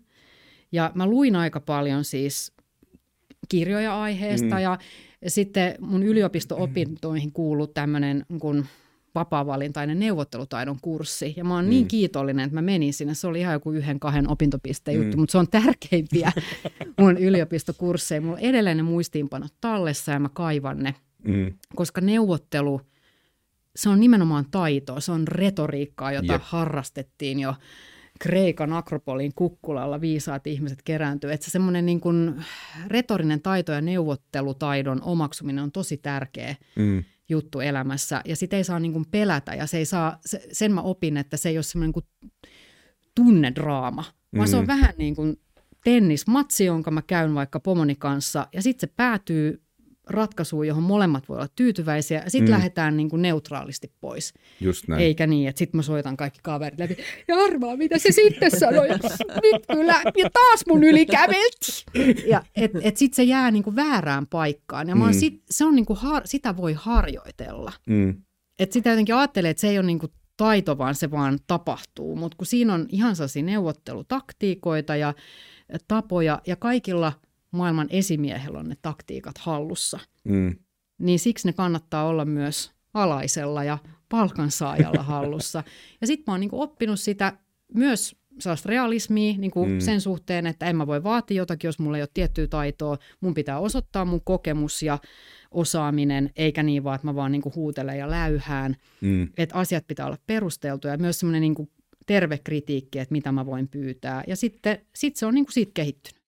[0.72, 2.54] Ja mä luin aika paljon siis
[3.50, 4.62] kirjoja aiheesta Mm.
[4.62, 4.78] ja
[5.28, 8.66] sitten mun yliopisto-opintoihin kuuluu tämmöinen kun
[9.16, 11.34] vapaavalintainen neuvottelutaidon kurssi.
[11.38, 11.88] Ja mä oon niin Mm.
[11.88, 13.14] kiitollinen, että mä menin sinne.
[13.14, 15.20] Se oli ihan joku yhden, kahden opintopisteen juttu, Mm.
[15.22, 16.32] mutta se on tärkeimpiä
[17.00, 18.22] mun yliopistokursseja.
[18.22, 21.54] Mulla on edelleen ne muistiinpanot tallessa ja mä kaivan ne Mm.
[21.76, 22.82] koska neuvottelu,
[23.76, 26.34] se on nimenomaan taitoa, se on retoriikkaa, jota.
[26.34, 26.42] Jep.
[26.46, 27.54] harrastettiin jo
[28.20, 31.32] Kreikan Akropolin kukkulalla viisaat ihmiset kerääntyy.
[31.32, 32.44] Että se semmoinen niin kuin
[32.88, 37.04] retorinen taito ja neuvottelutaidon omaksuminen on tosi tärkeä Mm.
[37.30, 38.22] juttu elämässä.
[38.26, 41.18] Ja sitä ei saa niin kuin pelätä ja se ei saa, se, sen mä opin,
[41.18, 42.06] että se ei ole semmoinen kuin
[43.16, 44.04] tunnedraama,
[44.38, 44.52] vaan mm.
[44.52, 44.68] se on Mm.
[44.68, 45.40] vähän niin kuin
[45.84, 49.62] tennismatsi, jonka mä käyn vaikka pomoni kanssa ja sitten se päätyy
[50.10, 52.52] ratkaisuun, johon molemmat voi olla tyytyväisiä ja sitten Mm.
[52.52, 54.34] lähdetään niin kuin neutraalisti pois.
[54.62, 55.02] Just näin.
[55.04, 56.98] Eikä niin, että sitten mä soitan kaikki kaverit läpi.
[57.28, 58.88] Ja arvaa, mitä se sitten sanoi.
[59.44, 61.86] Nyt kyllä, ja taas mun yli kävelti.
[62.30, 64.90] Ja et, et sitten se jää niinku väärään paikkaan.
[64.90, 65.14] Ja mä Mm.
[65.14, 67.72] sit, se on niinku har, sitä voi harjoitella.
[67.90, 68.22] Mm.
[68.60, 72.16] Et sitä jotenkin ajattelee, että se ei ole niinku taito, vaan se vaan tapahtuu.
[72.16, 75.14] Mutta kun siinä on ihan sellaisia neuvottelutaktiikoita ja
[75.88, 77.14] tapoja, ja kaikilla
[77.52, 80.56] maailman esimiehellä on ne taktiikat hallussa, Mm.
[80.98, 83.78] niin siksi ne kannattaa olla myös alaisella ja
[84.10, 85.64] palkansaajalla hallussa.
[86.02, 87.38] Ja sitten mä oon niinku oppinut sitä
[87.74, 89.80] myös sellaista realismia niin kuin mm.
[89.80, 92.98] sen suhteen, että en mä voi vaatia jotakin, jos mulla ei ole tiettyä taitoa.
[93.22, 95.00] Mun pitää osoittaa mun kokemus ja
[95.52, 98.76] osaaminen, eikä niin vaan, että mä vaan niin kuin huutelen ja läyhään.
[99.02, 99.30] Mm.
[99.38, 101.70] Että asiat pitää olla perusteltuja ja myös semmoinen niin
[102.06, 104.24] terve kritiikki, että mitä mä voin pyytää.
[104.28, 106.19] Ja sitten sit se on niin kuin siitä kehittynyt.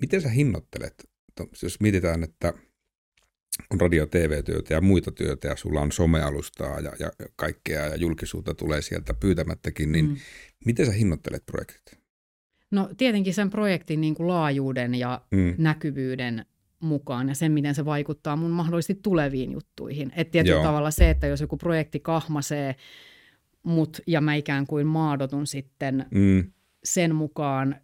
[0.00, 1.10] Mi- miten sä hinnoittelet,
[1.62, 2.54] jos mietitään, että
[3.70, 8.54] on radio- TV-työtä ja muita työtä ja sulla on somealustaa ja, ja kaikkea ja julkisuutta
[8.54, 10.16] tulee sieltä pyytämättäkin, niin mm.
[10.64, 12.00] miten sä hinnoittelet projektit?
[12.70, 15.54] No tietenkin sen projektin niin kuin laajuuden ja mm.
[15.58, 16.46] näkyvyyden
[16.80, 20.12] mukaan ja sen, miten se vaikuttaa mun mahdollisesti tuleviin juttuihin.
[20.16, 20.64] Että tietyllä Joo.
[20.64, 22.74] tavalla se, että jos joku projekti kahmasee
[23.62, 26.52] mut ja mä ikään kuin maadotun sitten mm.
[26.84, 27.76] sen mukaan,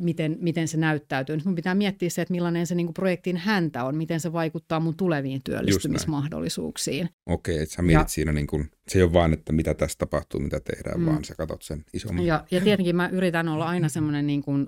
[0.00, 1.36] miten, miten se näyttäytyy.
[1.36, 4.32] Nyt mun pitää miettiä se, että millainen se niin kuin projektin häntä on, miten se
[4.32, 7.08] vaikuttaa mun tuleviin työllistymismahdollisuuksiin.
[7.26, 9.98] Okei, että sä mietit ja, siinä, niin kuin, se ei ole vaan, että mitä tässä
[9.98, 11.06] tapahtuu, mitä tehdään, mm.
[11.06, 12.26] vaan sä katsot sen isomman.
[12.26, 14.66] Ja, ja tietenkin mä yritän olla aina semmoinen niin kuin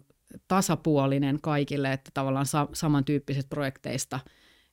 [0.48, 4.20] tasapuolinen kaikille, että tavallaan sa- samantyyppiset projekteista,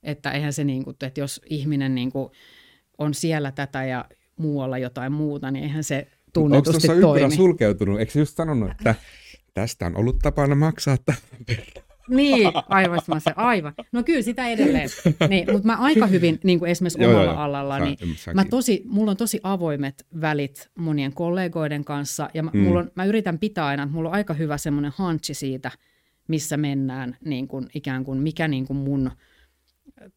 [0.04, 2.30] että eihän se niin kuin, että jos ihminen niin kuin
[2.98, 4.06] on siellä tätä ja
[4.38, 7.24] muualla jotain muuta, niin eihän se tunnetusti Onko toimi.
[7.24, 8.00] Onko sulkeutunut?
[8.00, 8.96] Eikö just sanonut, että
[9.54, 11.22] tästä on ollut tapana maksaa tämän
[12.10, 13.74] Niin, aivan se, aivan.
[13.92, 14.90] No kyllä sitä edelleen.
[15.30, 17.98] Niin, mutta mä aika hyvin, niin kuin esimerkiksi omalla joo, alalla, niin
[18.34, 22.60] mä tosi, mulla on tosi avoimet välit monien kollegoiden kanssa, ja mä, mm.
[22.60, 25.72] mulla on, mä yritän pitää aina, että mulla on aika hyvä semmoinen hanchi siitä,
[26.28, 29.12] missä mennään, niin kuin, ikään kuin mikä niin kuin mun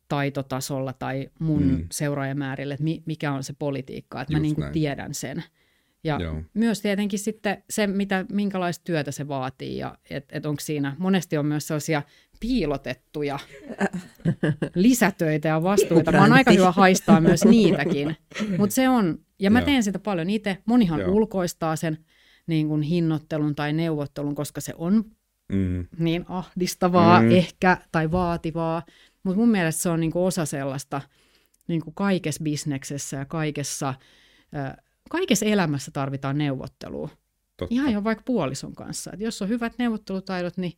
[0.09, 1.87] taitotasolla tai mun mm.
[1.93, 5.45] seuraajamäärille, että mikä on se politiikka, että Just mä niin kuin tiedän sen.
[6.07, 6.43] Ja Joo.
[6.55, 11.39] myös tietenkin sitten se, mitä, minkälaista työtä se vaatii ja että et onko siinä, monesti
[11.39, 12.03] on myös sellaisia
[12.41, 13.39] piilotettuja
[14.75, 16.13] lisätöitä ja vastuita.
[16.13, 18.17] Mä oon aika hyvä haistaa myös niitäkin,
[18.59, 19.67] mutta se on, ja mä Joo.
[19.67, 21.13] teen sitä paljon itse, monihan Joo.
[21.13, 21.99] ulkoistaa sen
[22.47, 25.05] niin kuin hinnoittelun tai neuvottelun, koska se on
[25.53, 25.87] mm.
[25.99, 27.31] niin ahdistavaa mm.
[27.31, 28.83] ehkä tai vaativaa,
[29.23, 31.01] mutta mun mielestä se on niin kuin osa sellaista
[31.69, 33.95] niin kuin kaikessa bisneksessä ja kaikessa
[35.11, 37.09] kaikessa elämässä tarvitaan neuvottelua.
[37.57, 37.75] Totta.
[37.75, 39.11] Ihan jo vaikka puolison kanssa.
[39.15, 40.73] Et jos on hyvät neuvottelutaidot, niin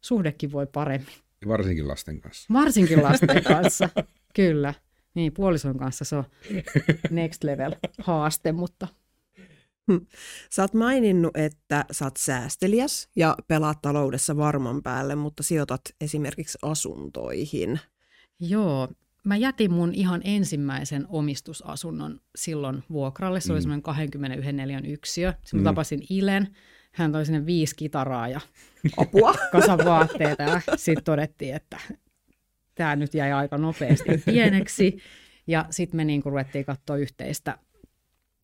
[0.00, 1.14] suhdekin voi paremmin.
[1.48, 2.52] Varsinkin lasten kanssa.
[2.52, 3.88] Varsinkin lasten kanssa,
[4.34, 4.74] kyllä.
[5.14, 6.24] Niin, puolison kanssa se on
[7.10, 8.88] next level haaste, mutta...
[10.50, 16.58] Sä oot maininnut, että sä oot säästeliäs ja pelaat taloudessa varman päälle, mutta sijoitat esimerkiksi
[16.62, 17.80] asuntoihin.
[18.40, 18.88] Joo,
[19.24, 23.40] mä jätin mun ihan ensimmäisen omistusasunnon silloin vuokralle.
[23.40, 23.62] Se oli mm.
[23.62, 25.30] semmoinen 21 neliön yksiö.
[25.30, 25.62] Sitten mm.
[25.62, 26.48] mä tapasin Ilen.
[26.92, 28.40] Hän toi sinne viisi kitaraa ja
[28.96, 30.42] apua, kasan vaatteita.
[30.42, 31.78] Ja sitten todettiin, että
[32.74, 34.98] tämä nyt jäi aika nopeasti pieneksi.
[35.46, 37.58] Ja sitten me niinku ruvettiin katsoa yhteistä,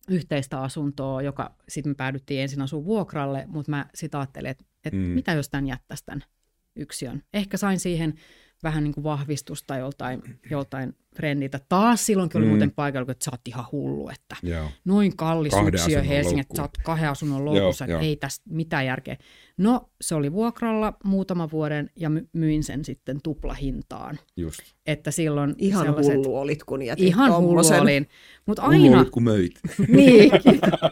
[0.09, 4.93] yhteistä asuntoa, joka sitten me päädyttiin ensin asuun vuokralle, mutta mä sitten ajattelin, että et
[4.93, 4.99] mm.
[4.99, 6.23] mitä jos tämän jättäisi tämän
[6.75, 7.23] yksiön.
[7.33, 8.13] Ehkä sain siihen
[8.63, 11.59] vähän niin kuin vahvistusta joltain, joltain frendiltä.
[11.69, 12.49] Taas silloinkin oli mm.
[12.49, 14.69] muuten paikalla, että sä oot ihan hullu, että Joo.
[14.85, 19.17] noin kallis yksiö Helsingin, että sä oot kahden asunnon loukussa, että ei tästä mitään järkeä.
[19.57, 24.19] No, se oli vuokralla muutama vuoden ja myin sen sitten tuplahintaan.
[24.37, 24.59] Just.
[24.85, 27.77] Että silloin ihan hullu olit, kun jätit Ihan tommosen.
[27.77, 28.07] hullu olin.
[28.45, 28.83] Mut aina...
[28.83, 29.59] Hullu olit, kun möit.
[29.87, 30.31] niin,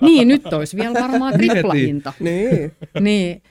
[0.01, 2.13] niin, nyt olisi vielä varmaan triplahinta.
[2.19, 2.71] niin.
[2.99, 3.41] niin.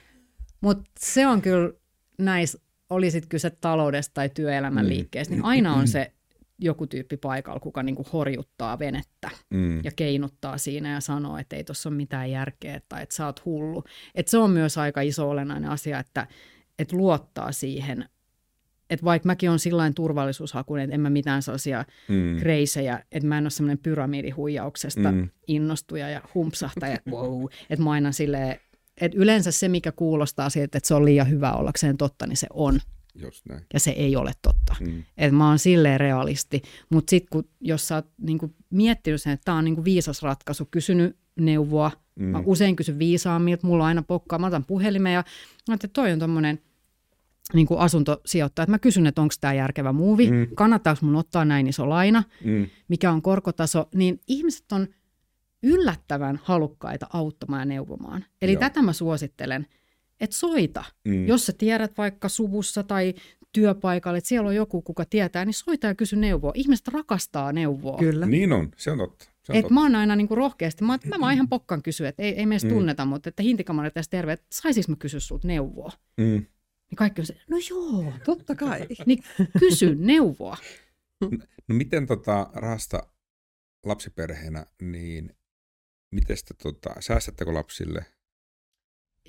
[0.61, 1.71] Mutta se on kyllä
[2.19, 4.89] näissä oli sitten kyse taloudesta tai työelämän mm.
[4.89, 6.11] liikkeestä, niin aina on se
[6.59, 9.83] joku tyyppi paikalla, kuka niinku horjuttaa venettä mm.
[9.83, 13.45] ja keinuttaa siinä ja sanoo, että ei tuossa ole mitään järkeä tai että sä oot
[13.45, 13.83] hullu.
[14.15, 16.27] Et se on myös aika iso olennainen asia, että,
[16.79, 18.09] että luottaa siihen,
[18.89, 22.37] että vaikka mäkin on sillain turvallisuushakuinen, että en mä mitään sellaisia mm.
[22.39, 25.29] kreisejä, että mä en ole semmoinen pyramidihuijauksesta mm.
[25.47, 28.59] innostuja ja humpsahtaja, wow, että mä aina silleen
[29.01, 32.47] et yleensä se, mikä kuulostaa siltä, että se on liian hyvä ollakseen totta, niin se
[32.53, 32.79] on.
[33.15, 33.65] Just näin.
[33.73, 34.75] Ja se ei ole totta.
[34.79, 35.03] Mm.
[35.17, 36.61] Et mä oon silleen realisti.
[36.89, 40.67] Mutta sitten kun, jos sä oot niinku miettinyt sen, että tämä on niinku viisas ratkaisu,
[40.71, 42.25] kysynyt neuvoa, mm.
[42.25, 45.23] mä usein kysyn viisaammin, että mulla on aina pokkaa, mä otan puhelimen ja
[45.73, 46.59] että toi on tommonen
[47.53, 50.47] niin kuin asuntosijoittaja, että mä kysyn, että onko tämä järkevä muuvi, mm.
[50.55, 52.67] kannattaako mun ottaa näin iso laina, mm.
[52.87, 54.87] mikä on korkotaso, niin ihmiset on–
[55.65, 58.25] yllättävän halukkaita auttamaan ja neuvomaan.
[58.41, 58.59] Eli Joo.
[58.59, 59.67] tätä mä suosittelen,
[60.19, 60.83] että soita.
[61.05, 61.27] Mm.
[61.27, 63.13] Jos sä tiedät vaikka suvussa tai
[63.51, 66.51] työpaikalle, että siellä on joku, kuka tietää, niin soita ja kysy neuvoa.
[66.55, 67.97] Ihmiset rakastaa neuvoa.
[67.97, 68.25] Kyllä.
[68.25, 69.25] Niin on, se on totta.
[69.25, 69.73] Se on et totta.
[69.73, 72.67] mä oon aina niinku rohkeasti, mä, mä vaan ihan pokkan kysyä, että ei, ei meistä
[72.67, 72.73] mm.
[72.73, 75.91] tunneta, mutta että hintikamari tässä terve, että saisis mä kysyä sulta neuvoa.
[76.17, 76.23] Mm.
[76.25, 78.87] Niin kaikki on se, no joo, totta kai.
[79.05, 79.23] niin
[79.59, 80.57] kysy neuvoa.
[81.67, 83.07] No miten tota rahasta
[83.85, 85.35] lapsiperheenä, niin
[86.15, 88.05] miten sitä, tota, säästättekö lapsille?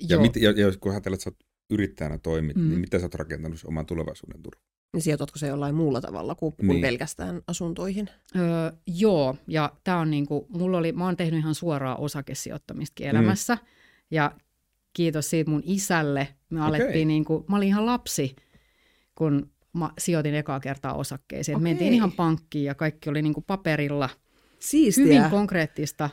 [0.01, 0.21] Ja, Joo.
[0.21, 2.63] mit, ja, ja kun ajatellaan, että sä oot yrittäjänä toimit, Mm.
[2.63, 2.69] mm.
[2.69, 4.63] niin miten sä oot rakentanut oman tulevaisuuden turvan?
[4.93, 6.81] Niin sijoitatko se jollain muulla tavalla kuin, kuin Niin.
[6.81, 8.09] pelkästään asuntoihin?
[8.35, 13.09] Öö, joo, ja tämä on niinku, mulla oli, mä oon tehnyt ihan suoraa osakesijoittamistakin Mm.
[13.09, 13.57] elämässä,
[14.11, 14.31] ja
[14.93, 16.27] kiitos siitä mun isälle.
[16.49, 16.67] Me Okei.
[16.81, 18.35] alettiin niinku, mä olin ihan lapsi,
[19.15, 21.55] kun mä sijoitin ekaa kertaa osakkeisiin.
[21.55, 21.63] Okay.
[21.63, 24.09] Mentiin ihan pankkiin ja kaikki oli niinku paperilla,
[24.59, 25.03] Siistiä.
[25.05, 26.09] hyvin konkreettista,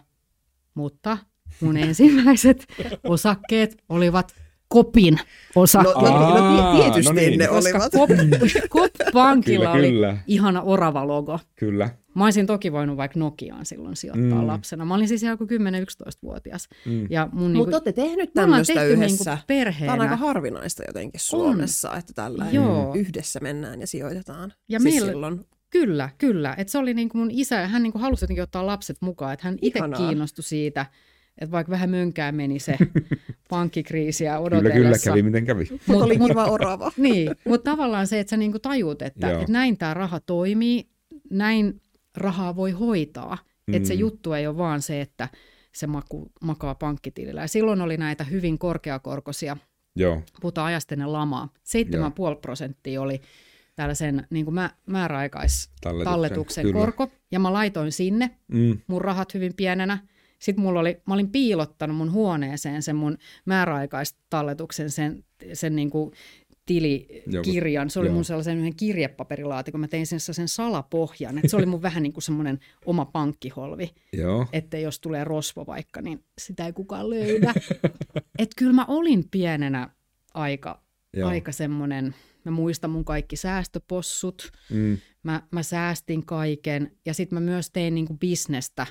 [0.75, 1.19] mutta
[1.61, 2.67] mun ensimmäiset
[3.05, 4.35] osakkeet olivat
[4.69, 5.19] kopin
[5.57, 5.95] osakkeet.
[5.97, 7.39] No, no, no, Aa, ti- tietysti no niin.
[7.39, 7.93] ne koska olivat.
[7.93, 8.11] Kop,
[8.75, 10.17] Kop-pankilla Kyllä, oli kyllä.
[10.27, 11.39] ihana orava logo.
[11.57, 11.91] Kyllä.
[12.15, 14.47] Mä olisin toki voinut vaikka Nokiaan silloin sijoittaa Mm.
[14.47, 14.85] lapsena.
[14.85, 16.69] Mä olin siis joku 10-11-vuotias.
[16.87, 17.07] Mm.
[17.11, 19.31] Ja mun Mutta niinku, olette tehnyt tämmöistä tehty yhdessä.
[19.31, 19.93] niinku perheenä.
[19.93, 22.95] Tämä on aika harvinaista jotenkin Suomessa, että tällä Joo.
[22.95, 24.53] yhdessä mennään ja sijoitetaan.
[24.69, 25.47] Ja siis meillä- silloin.
[25.75, 26.55] Kyllä, kyllä.
[26.59, 29.33] Et se oli niinku mun isä, ja hän niinku halusi jotenkin ottaa lapset mukaan.
[29.33, 30.87] Että hän itse kiinnostui siitä,
[31.39, 32.77] että vaikka vähän mönkään meni se
[33.51, 34.81] pankkikriisiä Kyllä, odotellessa.
[34.81, 35.65] kyllä, kävi miten kävi.
[35.87, 36.93] Mutta oli kiva orava.
[36.97, 40.89] Niin, mutta tavallaan se, että sä niinku tajut, että, että näin tämä raha toimii,
[41.31, 41.81] näin
[42.17, 43.39] rahaa voi hoitaa.
[43.67, 43.75] Mm.
[43.75, 45.29] Että se juttu ei ole vaan se, että
[45.73, 47.41] se maku, makaa pankkitilillä.
[47.41, 49.57] Ja silloin oli näitä hyvin korkeakorkoisia,
[49.97, 51.49] Joo, puhutaan ajasta ennen lamaa.
[51.55, 53.21] 7,5 prosenttia oli
[53.77, 56.63] tällaisen niin kuin mä, määräaikaistalletuksen talletuksen.
[56.65, 56.81] Kyllä.
[56.81, 57.09] korko.
[57.31, 58.79] Ja mä laitoin sinne Mm.
[58.87, 59.99] mun rahat hyvin pienenä.
[60.39, 66.13] Sitten mulla oli, mä olin piilottanut mun huoneeseen sen mun määräaikaistalletuksen, sen, sen niin kuin
[66.67, 67.91] tilikirjan.
[67.91, 68.15] Se oli joo.
[68.15, 69.81] mun sellaisen yhden kirjepaperilaatikon.
[69.81, 71.39] Mä tein sen sen salapohjan.
[71.39, 73.91] Et se oli mun vähän niin kuin semmoinen oma pankkiholvi.
[74.13, 74.47] Joo.
[74.53, 77.55] Että jos tulee rosvo vaikka, niin sitä ei kukaan löydä.
[78.39, 79.89] Et kyllä mä olin pienenä
[80.35, 80.83] aika,
[81.17, 81.29] Joo.
[81.29, 84.53] aika semmoinen, mä muistan mun kaikki säästöpossut.
[84.71, 84.99] Mm.
[85.23, 88.87] Mä, mä säästin kaiken ja sitten mä myös tein niinku bisnestä,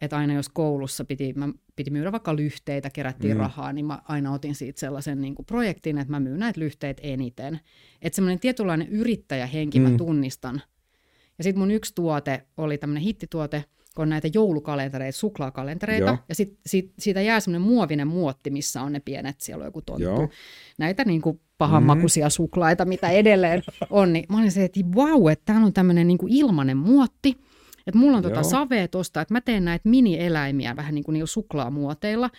[0.00, 3.40] että aina jos koulussa piti, mä piti myydä vaikka lyhteitä, kerättiin Mm.
[3.40, 7.60] rahaa, niin mä aina otin siitä sellaisen niinku projektin, että mä myyn näitä lyhteitä eniten.
[8.02, 9.80] Että semmoinen tietynlainen yrittäjähenki.
[9.80, 9.90] Mm.
[9.90, 10.62] mä tunnistan.
[11.38, 13.64] Ja sitten mun yksi tuote oli tämmöinen hittituote,
[13.96, 16.18] kun on näitä joulukalentereita, suklaakalentereita, Joo.
[16.28, 19.82] ja sitten sit, siitä jää semmoinen muovinen muotti, missä on ne pienet, siellä on joku
[19.82, 20.02] tonttu.
[20.02, 20.28] Joo.
[20.78, 25.44] näitä niin kuin pahanmakuisia suklaita, mitä edelleen on, niin mä olin se, että vau, että
[25.44, 27.36] täällä on tämmöinen niin kuin ilmainen muotti,
[27.86, 31.26] että mulla on tota savea tosta, että mä teen näitä mini-eläimiä vähän niin kuin niillä
[31.26, 32.30] suklaamuoteilla,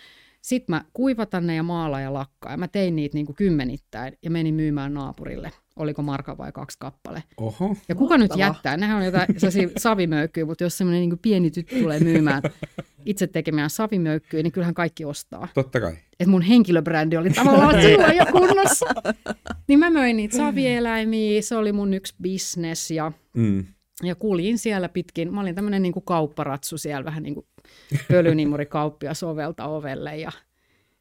[0.42, 4.12] sitten mä kuivatan ne ja maalaan ja lakkaa, ja mä tein niitä niin kuin kymmenittäin
[4.22, 7.22] ja menin myymään naapurille, oliko marka vai kaksi kappale.
[7.36, 7.76] Oho.
[7.88, 8.46] Ja kuka nyt Mahtavaa.
[8.54, 8.76] jättää?
[8.76, 12.42] Nehän on jotain sellaisia savimöykkyjä, mutta jos semmoinen niin pieni tyttö tulee myymään
[13.04, 15.92] itse tekemään savimöykkyjä, niin kyllähän kaikki ostaa Totta kai.
[16.20, 18.86] että mun henkilöbrändi oli tavallaan silloin jo kunnossa.
[19.68, 23.64] Niin mä möin niitä savieläimiä, se oli mun yksi business ja, Mm.
[24.02, 25.34] ja kuljin siellä pitkin.
[25.34, 27.46] Mä olin tämmöinen niin kaupparatsu siellä, vähän niin kuin
[28.08, 30.16] pölynimuri kauppia sovelta ovelle.
[30.16, 30.32] Ja,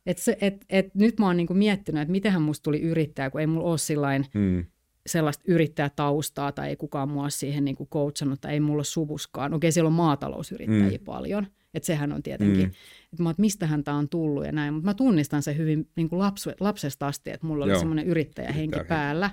[0.06, 3.30] et se, et, et nyt mä oon niin kuin miettinyt, että mitenhän musta tuli yrittäjä,
[3.30, 4.66] kun ei mulla ole sillain Mm.
[5.08, 9.54] sellaista yrittäjätaustaa tai ei kukaan mua siihen niin kuin coachannut tai ei mulla ole suvuskaan.
[9.54, 11.06] Okei, siellä on maatalousyrittäjiä mm.
[11.06, 12.72] paljon, että sehän on tietenkin, Mm.
[13.14, 15.90] että mä oon, että mistähän tämä on tullut ja näin, mutta mä tunnistan sen hyvin
[15.96, 17.80] niin kuin lapsu, lapsesta asti, että mulla oli Joo.
[17.80, 18.88] semmoinen yrittäjähenki Yrittäjähenki.
[18.90, 19.30] päällä.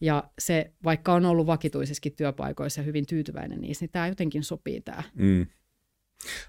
[0.00, 4.80] Ja se, vaikka on ollut vakituisissakin työpaikoissa ja hyvin tyytyväinen niissä, niin tämä jotenkin sopii
[4.80, 5.02] tämä.
[5.14, 5.46] Mm.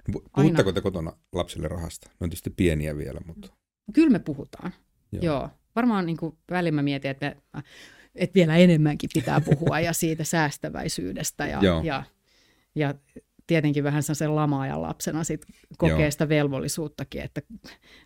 [0.07, 2.09] No, pu- Puhutteko te kotona lapsille rahasta?
[2.09, 3.47] Ne on tietysti pieniä vielä, mutta...
[3.93, 4.71] Kyllä me puhutaan.
[5.11, 5.23] Joo.
[5.23, 5.35] Joo.
[5.35, 5.49] Joo.
[5.75, 7.63] Varmaan niin kuin välillä mä mietin, että, me,
[8.15, 11.83] että vielä enemmänkin pitää puhua ja siitä säästäväisyydestä ja, Joo.
[11.83, 12.03] ja,
[12.75, 12.93] ja
[13.47, 15.45] tietenkin vähän sen lamaajan lapsena sit
[15.77, 16.11] kokee Joo.
[16.11, 17.41] sitä velvollisuuttakin, että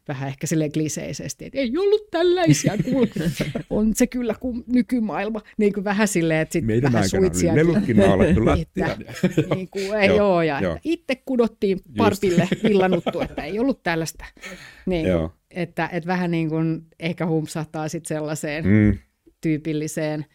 [0.08, 3.08] vähän ehkä sille kliseisesti, että ei ollut tällaisia, kun
[3.70, 7.30] on se kyllä kuin nykymaailma, niin kuin vähän silleen, että sitten Meidän vähän aikana oli
[7.30, 7.54] suitsia.
[8.06, 8.98] naulattu Että- lattiaan.
[9.56, 10.72] niin kuin, ei Joo, ole, ja joo.
[10.72, 14.26] että itse kudottiin parpille villanuttu, että ei ollut tällaista.
[14.86, 15.32] Niin, Joo.
[15.52, 18.66] että, että vähän niin kuin ehkä humpsahtaa sitten sellaiseen.
[18.68, 18.98] Mm.
[19.42, 20.26] tyypilliseen.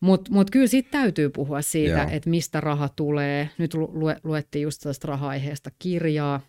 [0.00, 2.08] Mutta mut kyllä siitä täytyy puhua siitä, Joo.
[2.10, 3.50] että mistä raha tulee.
[3.58, 6.40] Nyt lu- lue, luettiin just tästä raha-aiheesta kirjaa.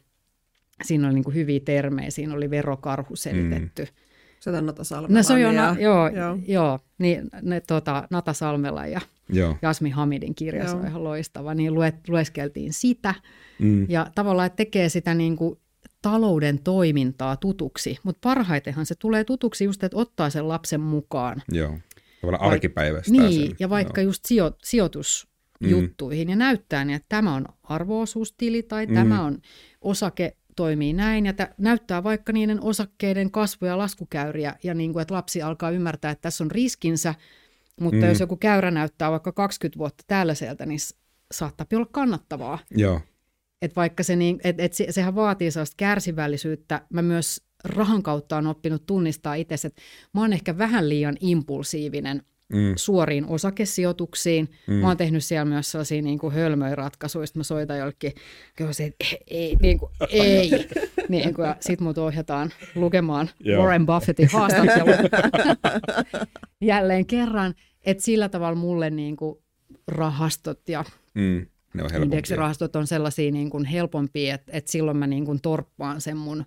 [0.84, 3.84] Siinä oli niin kuin hyviä termejä, siinä oli verokarhu selitetty.
[3.84, 3.90] Mm.
[4.40, 5.20] Se on Nata Salmela.
[5.20, 6.10] No se on jo, na, joo, joo.
[6.10, 6.38] joo.
[6.48, 9.56] joo niin, ne, tota, Nata Salmela ja Joo.
[9.62, 10.80] Jasmi Hamidin kirja, se Joo.
[10.80, 11.54] on ihan loistava.
[11.54, 13.16] Niin luet, lueskeltiin sitä.
[13.60, 13.86] Mm.
[13.90, 15.60] Ja tavallaan että tekee sitä niin kuin
[16.02, 21.42] talouden toimintaa tutuksi, mutta parhaitenhan se tulee tutuksi just, että ottaa sen lapsen mukaan.
[21.52, 21.78] Joo.
[22.22, 23.12] Tavallaan arkipäivästä.
[23.12, 23.56] Niin, sen.
[23.60, 24.10] ja vaikka Joo.
[24.10, 26.30] just sijo, sijoitusjuttuihin mm.
[26.30, 28.94] ja näyttää niin, että tämä on arvoosuustili tai mm.
[28.94, 29.38] tämä on
[29.82, 35.02] osake toimii näin ja tä, näyttää vaikka niiden osakkeiden kasvu- ja laskukäyriä ja niin kuin,
[35.02, 37.16] että lapsi alkaa ymmärtää, että tässä on riskinsä,
[37.80, 38.10] mutta Mm.
[38.10, 40.80] jos joku käyrä näyttää vaikka 20 vuotta tällaiselta, niin
[41.32, 42.60] saattaa olla kannattavaa.
[42.72, 43.02] Joo.
[43.62, 46.82] Et vaikka se, niin, et, et se, sehän vaatii sellaista kärsivällisyyttä.
[46.90, 49.82] Mä myös rahan kautta on oppinut tunnistaa itse, että
[50.14, 52.74] mä oon ehkä vähän liian impulsiivinen mm.
[52.76, 54.50] suoriin osakesijoituksiin.
[54.68, 54.74] Mm.
[54.74, 58.14] Mä oon tehnyt siellä myös sellaisia niin kuin hölmöjä ratkaisuja, mä soitan jollekin,
[58.60, 60.52] että ei, ei, niin kuin, ei.
[61.10, 63.62] niin kuin, ja sit mut ohjataan lukemaan Joo.
[63.64, 64.92] Warren Buffettin haastattelu
[66.62, 67.54] jälleen kerran.
[67.86, 69.40] Että sillä tavalla mulle niin kuin
[69.88, 70.84] rahastot ja
[71.14, 71.46] mm.
[71.74, 76.02] Ne on indeksirahastot on sellaisia niin kuin helpompia, että, että silloin mä niin kuin torppaan
[76.02, 76.46] sen mun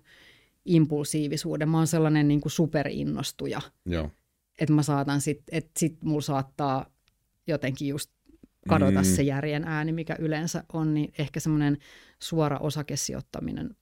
[0.65, 1.69] impulsiivisuuden.
[1.69, 3.61] Mä oon sellainen niin kuin superinnostuja.
[3.85, 4.09] Joo
[4.59, 6.85] että mä saatan sit, että sit mulla saattaa
[7.47, 8.11] jotenkin just
[8.69, 9.05] kadota mm.
[9.05, 11.77] se järjen ääni, mikä yleensä on, niin ehkä semmoinen
[12.19, 13.75] suora osakesijoittaminen,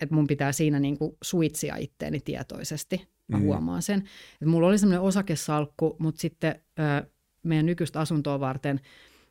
[0.00, 3.08] että mun pitää siinä niin kuin suitsia itteeni tietoisesti.
[3.28, 3.42] Mä mm.
[3.42, 3.98] huomaan sen.
[4.32, 7.10] Että mulla oli semmoinen osakesalkku, mutta sitten ö,
[7.42, 8.80] meidän nykyistä asuntoa varten–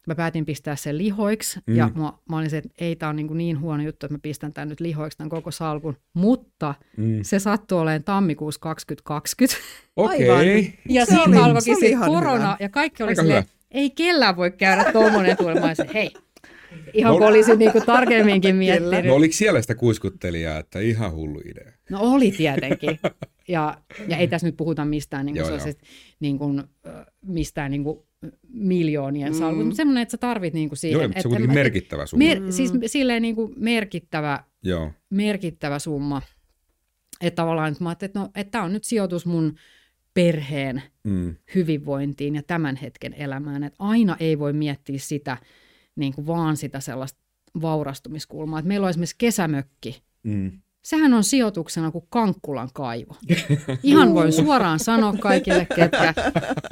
[0.08, 1.76] mä päätin pistää sen lihoiksi, mm.
[1.76, 4.20] ja mä, mä olin se, että ei tämä on niin, niin huono juttu, että mä
[4.22, 7.20] pistän tämän nyt lihoiksi tämän koko salkun, mutta mm.
[7.22, 9.58] se sattui olemaan tammikuussa 2020.
[9.96, 10.30] Okei.
[10.30, 10.72] Okay.
[10.90, 12.58] ja siinä alkoikin sitten korona, hyvä.
[12.60, 15.38] ja kaikki oli silleen, ei kellään voi käydä tuommoinen.
[15.62, 16.12] Mä hei,
[16.94, 19.06] ihan no, kun olisin niinku tarkemminkin miettinyt.
[19.06, 21.72] No oliko siellä sitä kuiskuttelijaa, että ihan hullu idea?
[21.90, 23.00] No oli tietenkin.
[23.48, 23.78] Ja,
[24.08, 25.74] ja ei tässä nyt puhuta mistään niin kuin joo,
[26.20, 26.64] niin kuin,
[27.26, 28.00] mistään niin kuin
[28.50, 29.66] miljoonien salkut, mm.
[29.66, 31.00] mutta semmoinen, että sä tarvit niin kuin siihen.
[31.00, 32.26] Joo, että se on merkittävä summa.
[32.26, 34.92] Mer, siis silleen niin kuin merkittävä, Joo.
[35.10, 36.22] merkittävä summa.
[37.22, 39.56] Että tavallaan, että mä ajattelin, että, no, että tämä on nyt sijoitus mun
[40.14, 41.36] perheen mm.
[41.56, 43.64] hyvinvointiin ja tämän hetken elämään.
[43.64, 45.38] Että aina ei voi miettiä sitä
[45.96, 47.20] niin kuin vaan sitä sellaista
[47.62, 48.60] vaurastumiskulmaa.
[48.60, 50.04] Että meillä on esimerkiksi kesämökki.
[50.24, 50.52] Mm
[50.84, 53.16] sehän on sijoituksena kuin Kankkulan kaivo.
[53.84, 56.14] Ihan voi suoraan sanoa kaikille, ketkä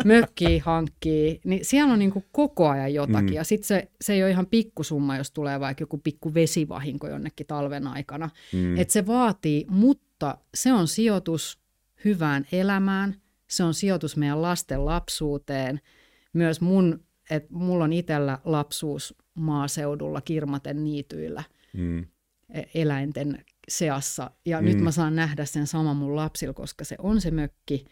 [0.06, 3.30] mökkii, hankkii, niin siellä on niin kuin koko ajan jotakin.
[3.30, 3.34] Mm.
[3.34, 7.48] Ja sitten se, se ei ole ihan pikkusumma, jos tulee vaikka joku pikku vesivahinko jonnekin
[7.48, 8.30] talven aikana.
[8.54, 8.78] Mm.
[8.78, 11.60] Että se vaatii, mutta se on sijoitus
[12.06, 13.16] hyvään elämään,
[13.48, 15.82] se on sijoitus meidän lasten lapsuuteen.
[16.34, 21.44] Myös mun, että mulla on itsellä lapsuus maaseudulla, kirmaten niityillä.
[21.74, 22.06] Mm
[22.54, 24.32] e-, eläinten seassa.
[24.46, 24.66] Ja mm.
[24.66, 27.86] nyt mä saan nähdä sen saman mun lapsilla, koska se on se mökki.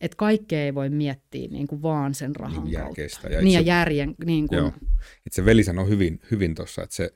[0.00, 3.28] Että kaikkea ei voi miettiä niin kuin vaan sen rahan niin kautta.
[3.30, 4.14] Ja niin ja järjen.
[4.24, 4.58] Niin kuin...
[4.58, 4.72] Joo.
[5.26, 7.10] Et se veli sanoi hyvin, hyvin tuossa, että se,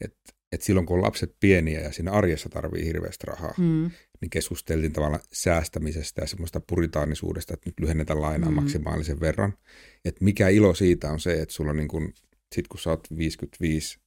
[0.00, 0.16] et,
[0.52, 3.90] et silloin kun on lapset pieniä ja siinä arjessa tarvii hirveästi rahaa, mm.
[4.20, 8.54] niin keskusteltiin tavallaan säästämisestä ja semmoista puritaanisuudesta, että nyt lyhennetään lainaa mm.
[8.56, 9.54] maksimaalisen verran.
[10.04, 12.12] Että mikä ilo siitä on se, että sulla niin kun,
[12.54, 13.98] sit kun sä oot 55,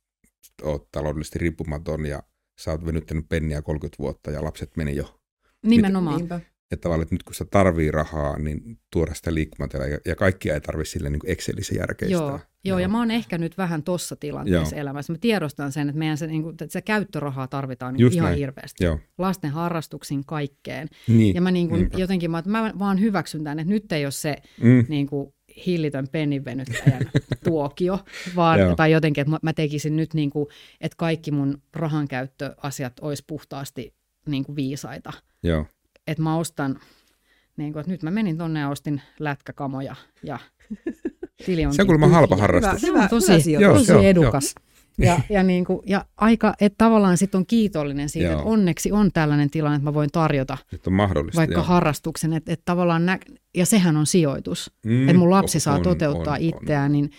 [0.63, 2.23] oot taloudellisesti riippumaton ja
[2.59, 5.19] sä oot venyttänyt penniä 30 vuotta ja lapset meni jo.
[5.63, 6.21] Nimenomaan.
[6.21, 6.31] Mit,
[6.71, 10.53] että tavallaan, että nyt kun sä tarvii rahaa, niin tuoda sitä liikkumatilaa ja, ja kaikkia
[10.53, 12.19] ei tarvitse sille niin Excelissä järkeistää.
[12.19, 14.81] Joo, joo, ja mä oon ehkä nyt vähän tossa tilanteessa joo.
[14.81, 15.13] elämässä.
[15.13, 18.37] Mä tiedostan sen, että meidän se, niin kuin, että se käyttörahaa tarvitaan niin ihan näin.
[18.37, 18.83] hirveästi.
[18.83, 18.99] Joo.
[19.17, 20.87] Lasten harrastuksiin kaikkeen.
[21.07, 21.35] Niin.
[21.35, 24.35] Ja mä niin kuin, jotenkin, mä, mä vaan hyväksyn tämän, että nyt ei ole se
[24.61, 24.85] mm.
[24.89, 25.33] niin kuin,
[25.65, 27.11] hillitön penninvenyttäjän
[27.45, 27.99] tuokio,
[28.35, 30.47] vaan, tai jotenkin, että mä tekisin nyt, niin kuin,
[30.81, 33.93] että kaikki mun rahankäyttöasiat olisi puhtaasti
[34.27, 35.13] niin kuin viisaita.
[35.43, 35.65] Joo.
[36.07, 36.79] Että mä ostan,
[37.57, 40.39] niin kuin, että nyt mä menin tonne ja ostin lätkäkamoja ja
[41.45, 42.81] tili on Se on kuulemma halpa harrastus.
[42.81, 44.55] Se on tosi, tosi edukas.
[44.59, 44.66] Joo.
[44.97, 48.39] Ja, ja, niin kuin, ja aika, että tavallaan sitten on kiitollinen siitä, Joo.
[48.39, 51.63] että onneksi on tällainen tilanne, että mä voin tarjota Nyt on mahdollista, vaikka jo.
[51.63, 52.33] harrastuksen.
[52.33, 53.19] Että, että tavallaan nä-
[53.55, 54.71] ja sehän on sijoitus.
[54.85, 56.91] Mm, että mun lapsi on, saa toteuttaa on, itseään, on.
[56.91, 57.11] niin,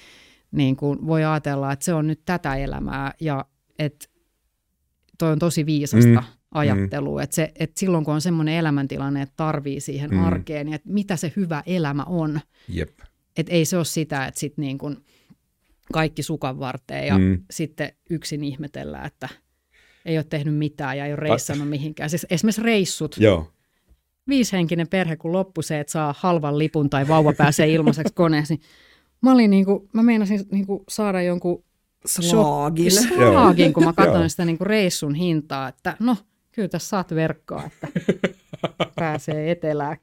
[0.53, 3.45] niin kuin voi ajatella, että se on nyt tätä elämää ja
[3.79, 4.07] että
[5.19, 6.21] toi on tosi viisasta.
[6.21, 7.21] Mm ajattelua.
[7.21, 7.25] Mm.
[7.25, 10.25] Että, se, että silloin kun on semmoinen elämäntilanne, että tarvii siihen mm.
[10.25, 12.41] arkeen, niin että mitä se hyvä elämä on.
[12.69, 12.99] Jep.
[13.37, 14.97] Että ei se ole sitä, että sitten niin kuin–
[15.93, 17.43] kaikki sukan varteen ja mm.
[17.51, 19.29] sitten yksin ihmetellään, että
[20.05, 22.11] ei ole tehnyt mitään ja ei ole reissannut mihinkään.
[22.11, 23.17] Siis esimerkiksi reissut.
[23.19, 23.51] Joo.
[24.29, 28.61] Viishenkinen perhe, kun loppu se, että saa halvan lipun tai vauva pääsee ilmaiseksi koneeseen.
[28.61, 28.69] Niin
[29.21, 31.65] mä, olin niinku, mä meinasin niinku saada jonkun
[32.07, 36.17] slaagin, slaagin kun mä katsoin sitä niinku reissun hintaa, että no,
[36.53, 37.89] kyllä tässä saat verkkoa, että
[39.01, 39.97] pääsee etelään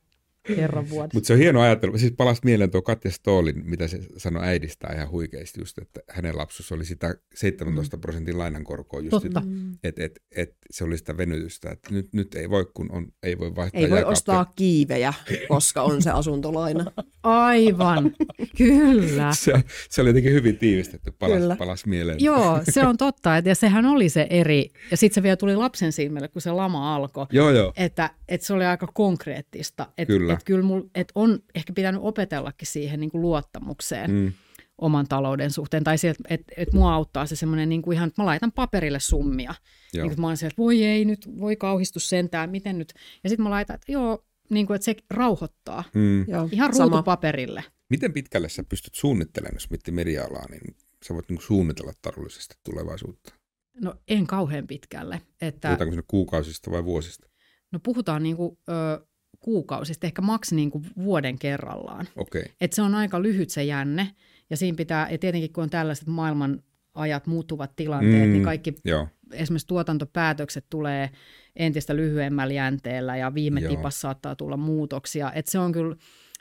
[0.47, 1.17] kerran vuodessa.
[1.17, 1.97] Mutta se on hieno ajattelu.
[1.97, 6.37] Siis palasi mieleen tuo Katja Stoolin, mitä se sanoi äidistä ihan huikeasti just, että hänen
[6.37, 8.01] lapsus oli sitä 17 mm.
[8.01, 9.43] prosentin lainankorkoa just Totta.
[9.83, 13.39] että et, et, se oli sitä venytystä, että nyt, nyt ei voi, kun on, ei
[13.39, 15.13] voi vaihtaa Ei voi ostaa kiivejä,
[15.47, 16.85] koska on se asuntolaina.
[17.23, 18.11] Aivan,
[18.57, 19.33] kyllä.
[19.33, 19.53] se,
[19.89, 22.17] se oli jotenkin hyvin tiivistetty, palas, palas mieleen.
[22.21, 25.55] Joo, se on totta, et, ja sehän oli se eri, ja sitten se vielä tuli
[25.55, 27.73] lapsen silmille, kun se lama alkoi, joo, joo.
[27.77, 29.87] Että, että se oli aika konkreettista.
[29.97, 34.11] Että, kyllä että kyllä mul, että on ehkä pitänyt opetellakin siihen niin kuin luottamukseen.
[34.11, 34.33] Mm.
[34.77, 35.83] oman talouden suhteen.
[35.83, 38.99] Tai että et, et mua auttaa se semmoinen niin kuin ihan, että mä laitan paperille
[38.99, 39.55] summia.
[39.93, 40.07] Joo.
[40.07, 42.93] Niin mä oon sieltä, että voi ei nyt, voi kauhistus sentään, miten nyt.
[43.23, 45.83] Ja sitten mä laitan, että joo, niin kuin, että se rauhoittaa.
[45.93, 46.25] Mm.
[46.27, 47.63] Joo, ihan ruutupaperille.
[47.89, 50.75] Miten pitkälle sä pystyt suunnittelemaan, jos miettii media-alaa, niin
[51.07, 53.33] sä voit niin suunnitella taloudellisesti tulevaisuutta?
[53.81, 55.21] No en kauhean pitkälle.
[55.41, 55.67] Että...
[55.67, 57.27] Puhutaanko sinne kuukausista vai vuosista?
[57.71, 59.05] No puhutaan niin kuin, ö,
[59.45, 62.07] kuukausista, ehkä maks niin kuin vuoden kerrallaan.
[62.15, 62.43] Okay.
[62.61, 64.11] Et se on aika lyhyt se jänne.
[64.49, 66.63] Ja siinä pitää, ja tietenkin kun on tällaiset maailman
[66.95, 69.07] ajat, muuttuvat tilanteet, niin mm, niin kaikki joo.
[69.31, 71.09] esimerkiksi tuotantopäätökset tulee
[71.55, 73.69] entistä lyhyemmällä jänteellä ja viime joo.
[73.69, 75.31] tipassa saattaa tulla muutoksia.
[75.31, 75.95] Et se on kyllä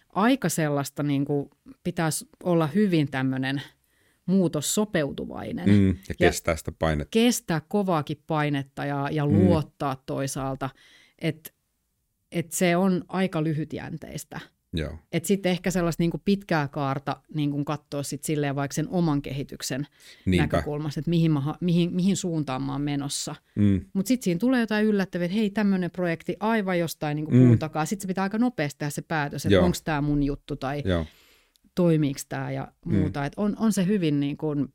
[0.09, 1.49] aika sellaista, niin kuin,
[1.85, 3.63] pitäisi olla hyvin tämmöinen
[4.27, 5.69] muutos sopeutuvainen.
[5.69, 7.11] Mm, ja, ja kestää sitä painetta.
[7.11, 9.33] Kestää kovaakin painetta ja, ja mm.
[9.33, 10.71] luottaa toisaalta,
[11.19, 11.51] että
[12.35, 14.41] et se on aika lyhytjänteistä.
[14.77, 14.99] Joo.
[15.13, 19.87] Et sitten ehkä sellaista niinku pitkää kaarta niinku katsoa sit silleen vaikka sen oman kehityksen
[20.27, 20.43] Niinpä.
[20.43, 23.35] näkökulmasta, että mihin, mä, mihin, mihin suuntaan mä oon menossa.
[23.55, 23.85] Mm.
[23.93, 27.59] Mutta sitten siinä tulee jotain yllättäviä, että hei tämmöinen projekti aivan jostain niinku mm.
[27.59, 27.85] takaa.
[27.85, 31.07] Sitten se pitää aika nopeasti tehdä se päätös, että onko tämä mun juttu tai Joo.
[31.75, 32.95] toimiiko tämä ja mm.
[32.95, 33.21] muuta.
[33.21, 33.27] Mm.
[33.27, 34.69] Et on, on se hyvin niin kuin,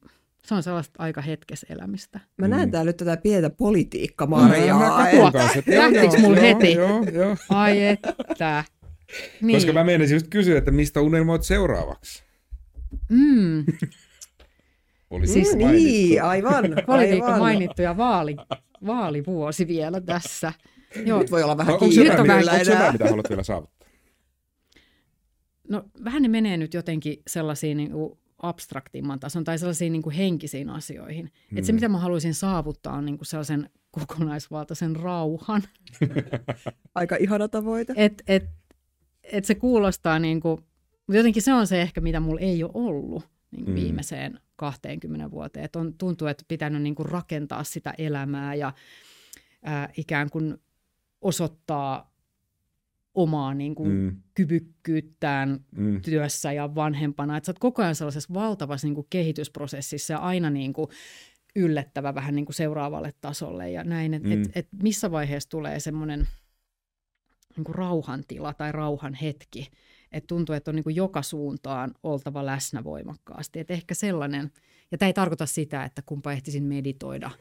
[0.49, 2.19] se on sellaista aika hetkes elämistä.
[2.37, 2.71] Mä näen mm.
[2.71, 4.79] täällä nyt tätä pientä politiikka-Mariaa.
[4.79, 6.71] Mm, Lähtikö mulla heti?
[6.71, 7.37] Joo, joo.
[7.49, 8.63] Ai että.
[9.41, 9.57] Niin.
[9.57, 12.23] Koska mä meinasin just kysyä, että mistä unelmoit seuraavaksi?
[13.09, 13.65] Mm.
[15.09, 16.65] Oli siis mm, niin, aivan.
[16.85, 17.39] Politiikka aivan.
[17.39, 18.35] mainittu ja vaali,
[18.85, 20.53] vaalivuosi vielä tässä.
[21.05, 21.19] Joo.
[21.19, 21.79] Nyt voi olla vähän no.
[21.81, 23.89] Onko se vähän, mitä haluat vielä saavuttaa?
[25.69, 30.15] No vähän ne menee nyt jotenkin sellaisiin niin kuin abstraktimman tason tai sellaisiin niin kuin
[30.15, 31.31] henkisiin asioihin.
[31.51, 31.57] Mm.
[31.57, 35.63] Että se, mitä mä haluaisin saavuttaa, on niin kuin sellaisen kokonaisvaltaisen rauhan.
[36.95, 37.93] Aika ihana tavoite.
[37.95, 38.49] Et, et,
[39.23, 40.61] et se kuulostaa niin kuin,
[41.09, 43.81] jotenkin se on se ehkä, mitä mulla ei ole ollut niin kuin mm.
[43.81, 45.65] viimeiseen 20 vuoteen.
[45.65, 48.73] Et on, tuntuu, että pitänyt niin kuin rakentaa sitä elämää ja
[49.63, 50.57] ää, ikään kuin
[51.21, 52.08] osoittaa
[53.21, 54.15] omaa niin kuin, mm.
[54.33, 56.01] kyvykkyyttään mm.
[56.01, 57.37] työssä ja vanhempana.
[57.37, 60.87] Että sä oot koko ajan sellaisessa valtavassa niin kuin, kehitysprosessissa ja aina niin kuin,
[61.55, 64.13] yllättävä vähän niin kuin seuraavalle tasolle ja näin.
[64.13, 64.41] Että mm.
[64.41, 66.27] et, et missä vaiheessa tulee semmoinen
[67.57, 69.71] niin rauhantila tai rauhan hetki.
[70.11, 73.59] Että tuntuu, että on niin kuin joka suuntaan oltava läsnä voimakkaasti.
[73.59, 74.51] Että ehkä sellainen,
[74.91, 77.31] ja tämä ei tarkoita sitä, että kumpa ehtisin meditoida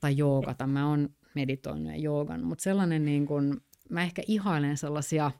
[0.00, 0.66] tai joogata.
[0.66, 3.60] Mä oon meditoinut ja joogan, mutta sellainen niin kuin,
[3.92, 5.30] mä ehkä ihailen sellaisia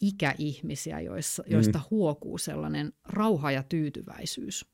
[0.00, 1.52] ikäihmisiä, joissa, mm.
[1.52, 4.66] joista huokuu sellainen rauha ja tyytyväisyys.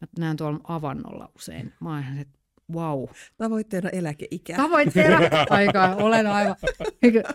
[0.00, 1.72] Mä näen tuolla avannolla usein.
[1.80, 2.38] Mä oon ihan, että
[2.72, 3.04] wow.
[3.36, 4.56] Tavoitteena eläkeikä.
[4.56, 5.18] Tavoitteena
[5.50, 6.56] aikaa, olen aivan.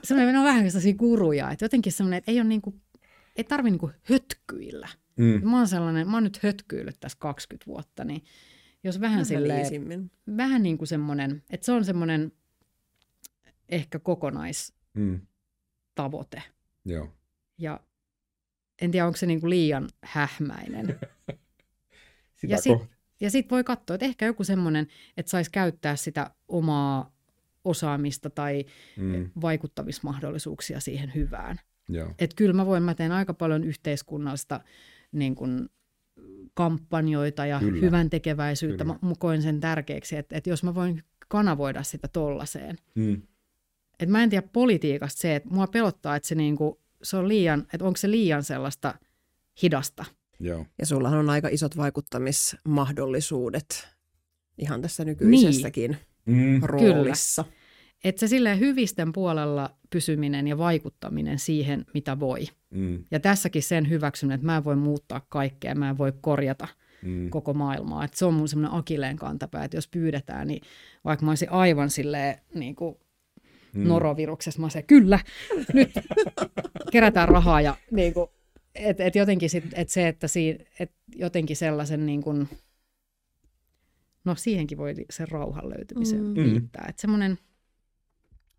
[0.03, 2.75] Sellainen on vähän sellaisia kuruja, että jotenkin sellainen, että ei ole niinku,
[3.35, 4.87] ei tarvi niinku hötkyillä.
[5.17, 5.49] Mm.
[5.49, 8.23] Mä oon sellainen, mä oon nyt hötkyillyt tässä 20 vuotta, niin
[8.83, 12.31] jos vähän, vähän silleen, vähän niin kuin semmoinen, että se on semmoinen
[13.69, 14.76] ehkä kokonaistavoite.
[14.97, 15.21] Mm.
[16.85, 17.13] Joo.
[17.57, 17.79] Ja
[18.81, 20.87] en tiedä, onko se niin kuin liian hähmäinen.
[22.35, 24.87] Sitä ja sitten sit voi katsoa, että ehkä joku semmoinen,
[25.17, 27.11] että saisi käyttää sitä omaa
[27.63, 28.65] osaamista tai
[28.97, 29.29] mm.
[29.41, 31.59] vaikuttamismahdollisuuksia siihen hyvään.
[32.19, 34.59] Että kyllä mä voin, mä teen aika paljon yhteiskunnallista
[35.11, 35.69] niin kuin,
[36.53, 37.81] kampanjoita ja kyllä.
[37.81, 38.83] hyvän tekeväisyyttä.
[38.83, 38.99] Kyllä.
[39.01, 43.21] Mä koen sen tärkeäksi, että, että jos mä voin kanavoida sitä tollaseen, mm
[43.99, 47.67] että mä en tiedä politiikasta se, että mua pelottaa, että se, niinku, se on liian,
[47.73, 48.93] että onko se liian sellaista
[49.61, 50.05] hidasta.
[50.39, 50.65] Joo.
[50.79, 53.87] Ja sullahan on aika isot vaikuttamismahdollisuudet
[54.57, 56.63] ihan tässä nykyisessäkin niin.
[56.63, 57.43] roolissa.
[57.43, 57.57] Kyllä.
[58.03, 62.45] Että se silleen hyvisten puolella pysyminen ja vaikuttaminen siihen, mitä voi.
[62.69, 63.03] Mm.
[63.11, 66.67] Ja tässäkin sen hyväksyminen, että mä en voi muuttaa kaikkea, mä en voi korjata
[67.01, 67.29] mm.
[67.29, 68.03] koko maailmaa.
[68.03, 70.61] Että se on mun semmoinen akileen kantapää, että jos pyydetään, niin
[71.05, 72.95] vaikka mä olisin aivan silleen niin kuin
[73.73, 73.87] mm.
[73.87, 74.61] noroviruksessa.
[74.61, 75.19] Mä se, kyllä,
[75.73, 75.91] nyt
[76.91, 78.27] kerätään rahaa ja niin kuin,
[78.75, 82.49] et, et jotenkin sit, et se, että si, et jotenkin sellaisen niin kuin,
[84.25, 86.35] no siihenkin voi sen rauhan löytymisen mm.
[86.35, 86.85] liittää.
[86.89, 87.39] Että semmoinen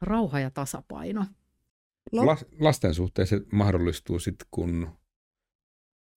[0.01, 1.27] rauha ja tasapaino.
[2.13, 4.89] Las, lasten suhteen se mahdollistuu sitten, kun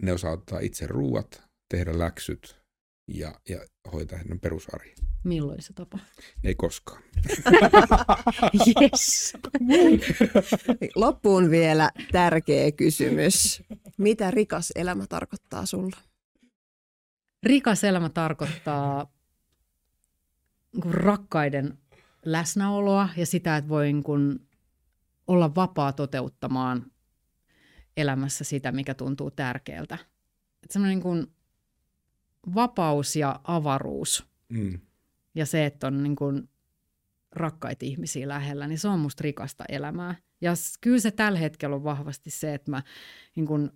[0.03, 2.60] ne osaa ottaa itse ruuat, tehdä läksyt
[3.07, 3.59] ja, ja
[3.93, 4.95] hoitaa heidän perusarjen.
[5.23, 6.23] Milloin se tapahtuu?
[6.43, 7.03] Ei koskaan.
[8.81, 9.33] yes.
[10.95, 13.63] Loppuun vielä tärkeä kysymys.
[13.97, 15.97] Mitä rikas elämä tarkoittaa sulla?
[17.43, 19.11] Rikas elämä tarkoittaa
[20.89, 21.77] rakkaiden
[22.25, 24.47] läsnäoloa ja sitä, että voi kun
[25.27, 26.91] olla vapaa toteuttamaan
[27.97, 29.97] elämässä sitä, mikä tuntuu tärkeältä.
[30.63, 31.33] Että semmoinen niin
[32.55, 34.79] vapaus ja avaruus Mm.
[35.35, 36.49] ja se, että on niin kuin
[37.31, 40.15] rakkaita ihmisiä lähellä, niin se on musta rikasta elämää.
[40.41, 42.83] Ja kyllä se tällä hetkellä on vahvasti se, että mä
[43.35, 43.69] niin kuin,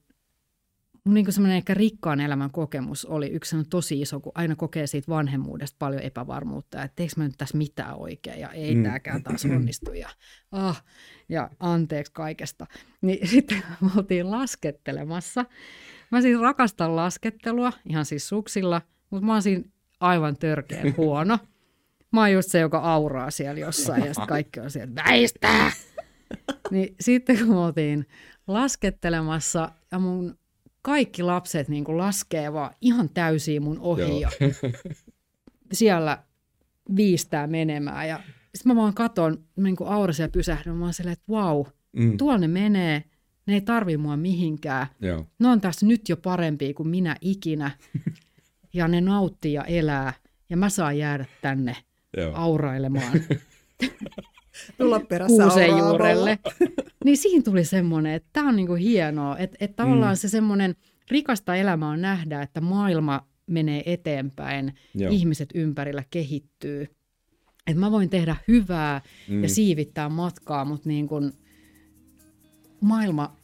[1.03, 4.87] mun niin kuin semmoinen ehkä rikkaan elämän kokemus oli yksi tosi iso, kun aina kokee
[4.87, 8.83] siitä vanhemmuudesta paljon epävarmuutta, että teekö mä nyt tässä mitään oikein ja ei mm.
[8.83, 10.09] tämäkään taas onnistu ja,
[10.51, 10.83] ah,
[11.29, 12.67] ja anteeksi kaikesta.
[13.01, 15.45] Niin sitten me oltiin laskettelemassa.
[16.11, 19.63] Mä siis rakastan laskettelua, ihan siis suksilla, mutta mä oon siinä
[19.99, 21.37] aivan törkeän huono.
[22.11, 25.71] Mä oon just se, joka auraa siellä jossain ja sitten kaikki on siellä, väistää!
[26.71, 28.05] Niin sitten kun oltiin
[28.47, 30.37] laskettelemassa ja mun
[30.81, 34.29] kaikki lapset niin kuin laskee vaan ihan täysiin mun ohi ja
[35.71, 36.23] siellä
[36.95, 38.07] viistää menemään.
[38.09, 38.19] Ja
[38.55, 41.65] sitten mä vaan katon niin kuin aurasia ja pysähdyn, mä oon silleen, että vau,
[41.97, 42.17] Mm.
[42.17, 43.03] tuolla ne menee,
[43.47, 44.87] ne ei tarvi mua mihinkään.
[45.01, 45.25] Joo.
[45.39, 47.71] Ne on tässä nyt jo parempia kuin minä ikinä.
[48.73, 50.13] Ja ne nauttii ja elää.
[50.49, 51.75] Ja mä saan jäädä tänne
[52.17, 52.31] Joo.
[52.35, 53.11] aurailemaan
[54.77, 56.39] Tulla perässä kuusen juurelle.
[57.05, 60.17] Niin siinä tuli semmoinen, että tämä on niinku hienoa, että, että tavallaan Mm.
[60.17, 60.75] se semmoinen
[61.11, 65.11] rikasta elämää on nähdä, että maailma menee eteenpäin, Joo.
[65.11, 66.81] ihmiset ympärillä kehittyy.
[67.67, 69.43] Että mä voin tehdä hyvää Mm.
[69.43, 71.33] ja siivittää matkaa, mutta niin kun
[72.81, 73.35] maailma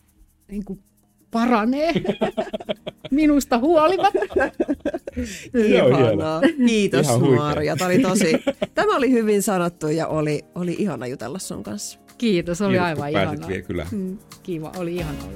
[0.52, 0.80] niin kun
[1.32, 1.94] paranee
[3.12, 4.20] minusta huolimatta.
[5.54, 6.42] Joo, Ihanaa.
[6.68, 7.08] Kiitos.
[7.36, 7.76] Marja.
[7.76, 8.32] Tämä oli, tosi,
[8.74, 12.00] tämä oli hyvin sanottu ja oli, oli ihana jutella sun kanssa.
[12.18, 13.48] Kiitos, oli Kiitos, aivan ihanaa.
[13.48, 14.20] vielä kylään.
[14.44, 15.28] Kiva, oli ihanaa.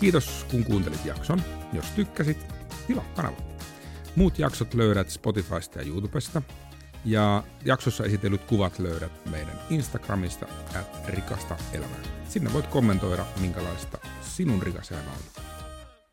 [0.00, 1.42] Kiitos kun kuuntelit jakson.
[1.72, 2.38] Jos tykkäsit,
[2.86, 3.49] tilaa kanava.
[4.16, 6.42] Muut jaksot löydät Spotifysta ja YouTubesta.
[7.04, 10.46] Ja jaksossa esitellyt kuvat löydät meidän Instagramista
[10.80, 12.00] at rikasta elämää.
[12.28, 15.59] Sinne voit kommentoida, minkälaista sinun rikas elämä on.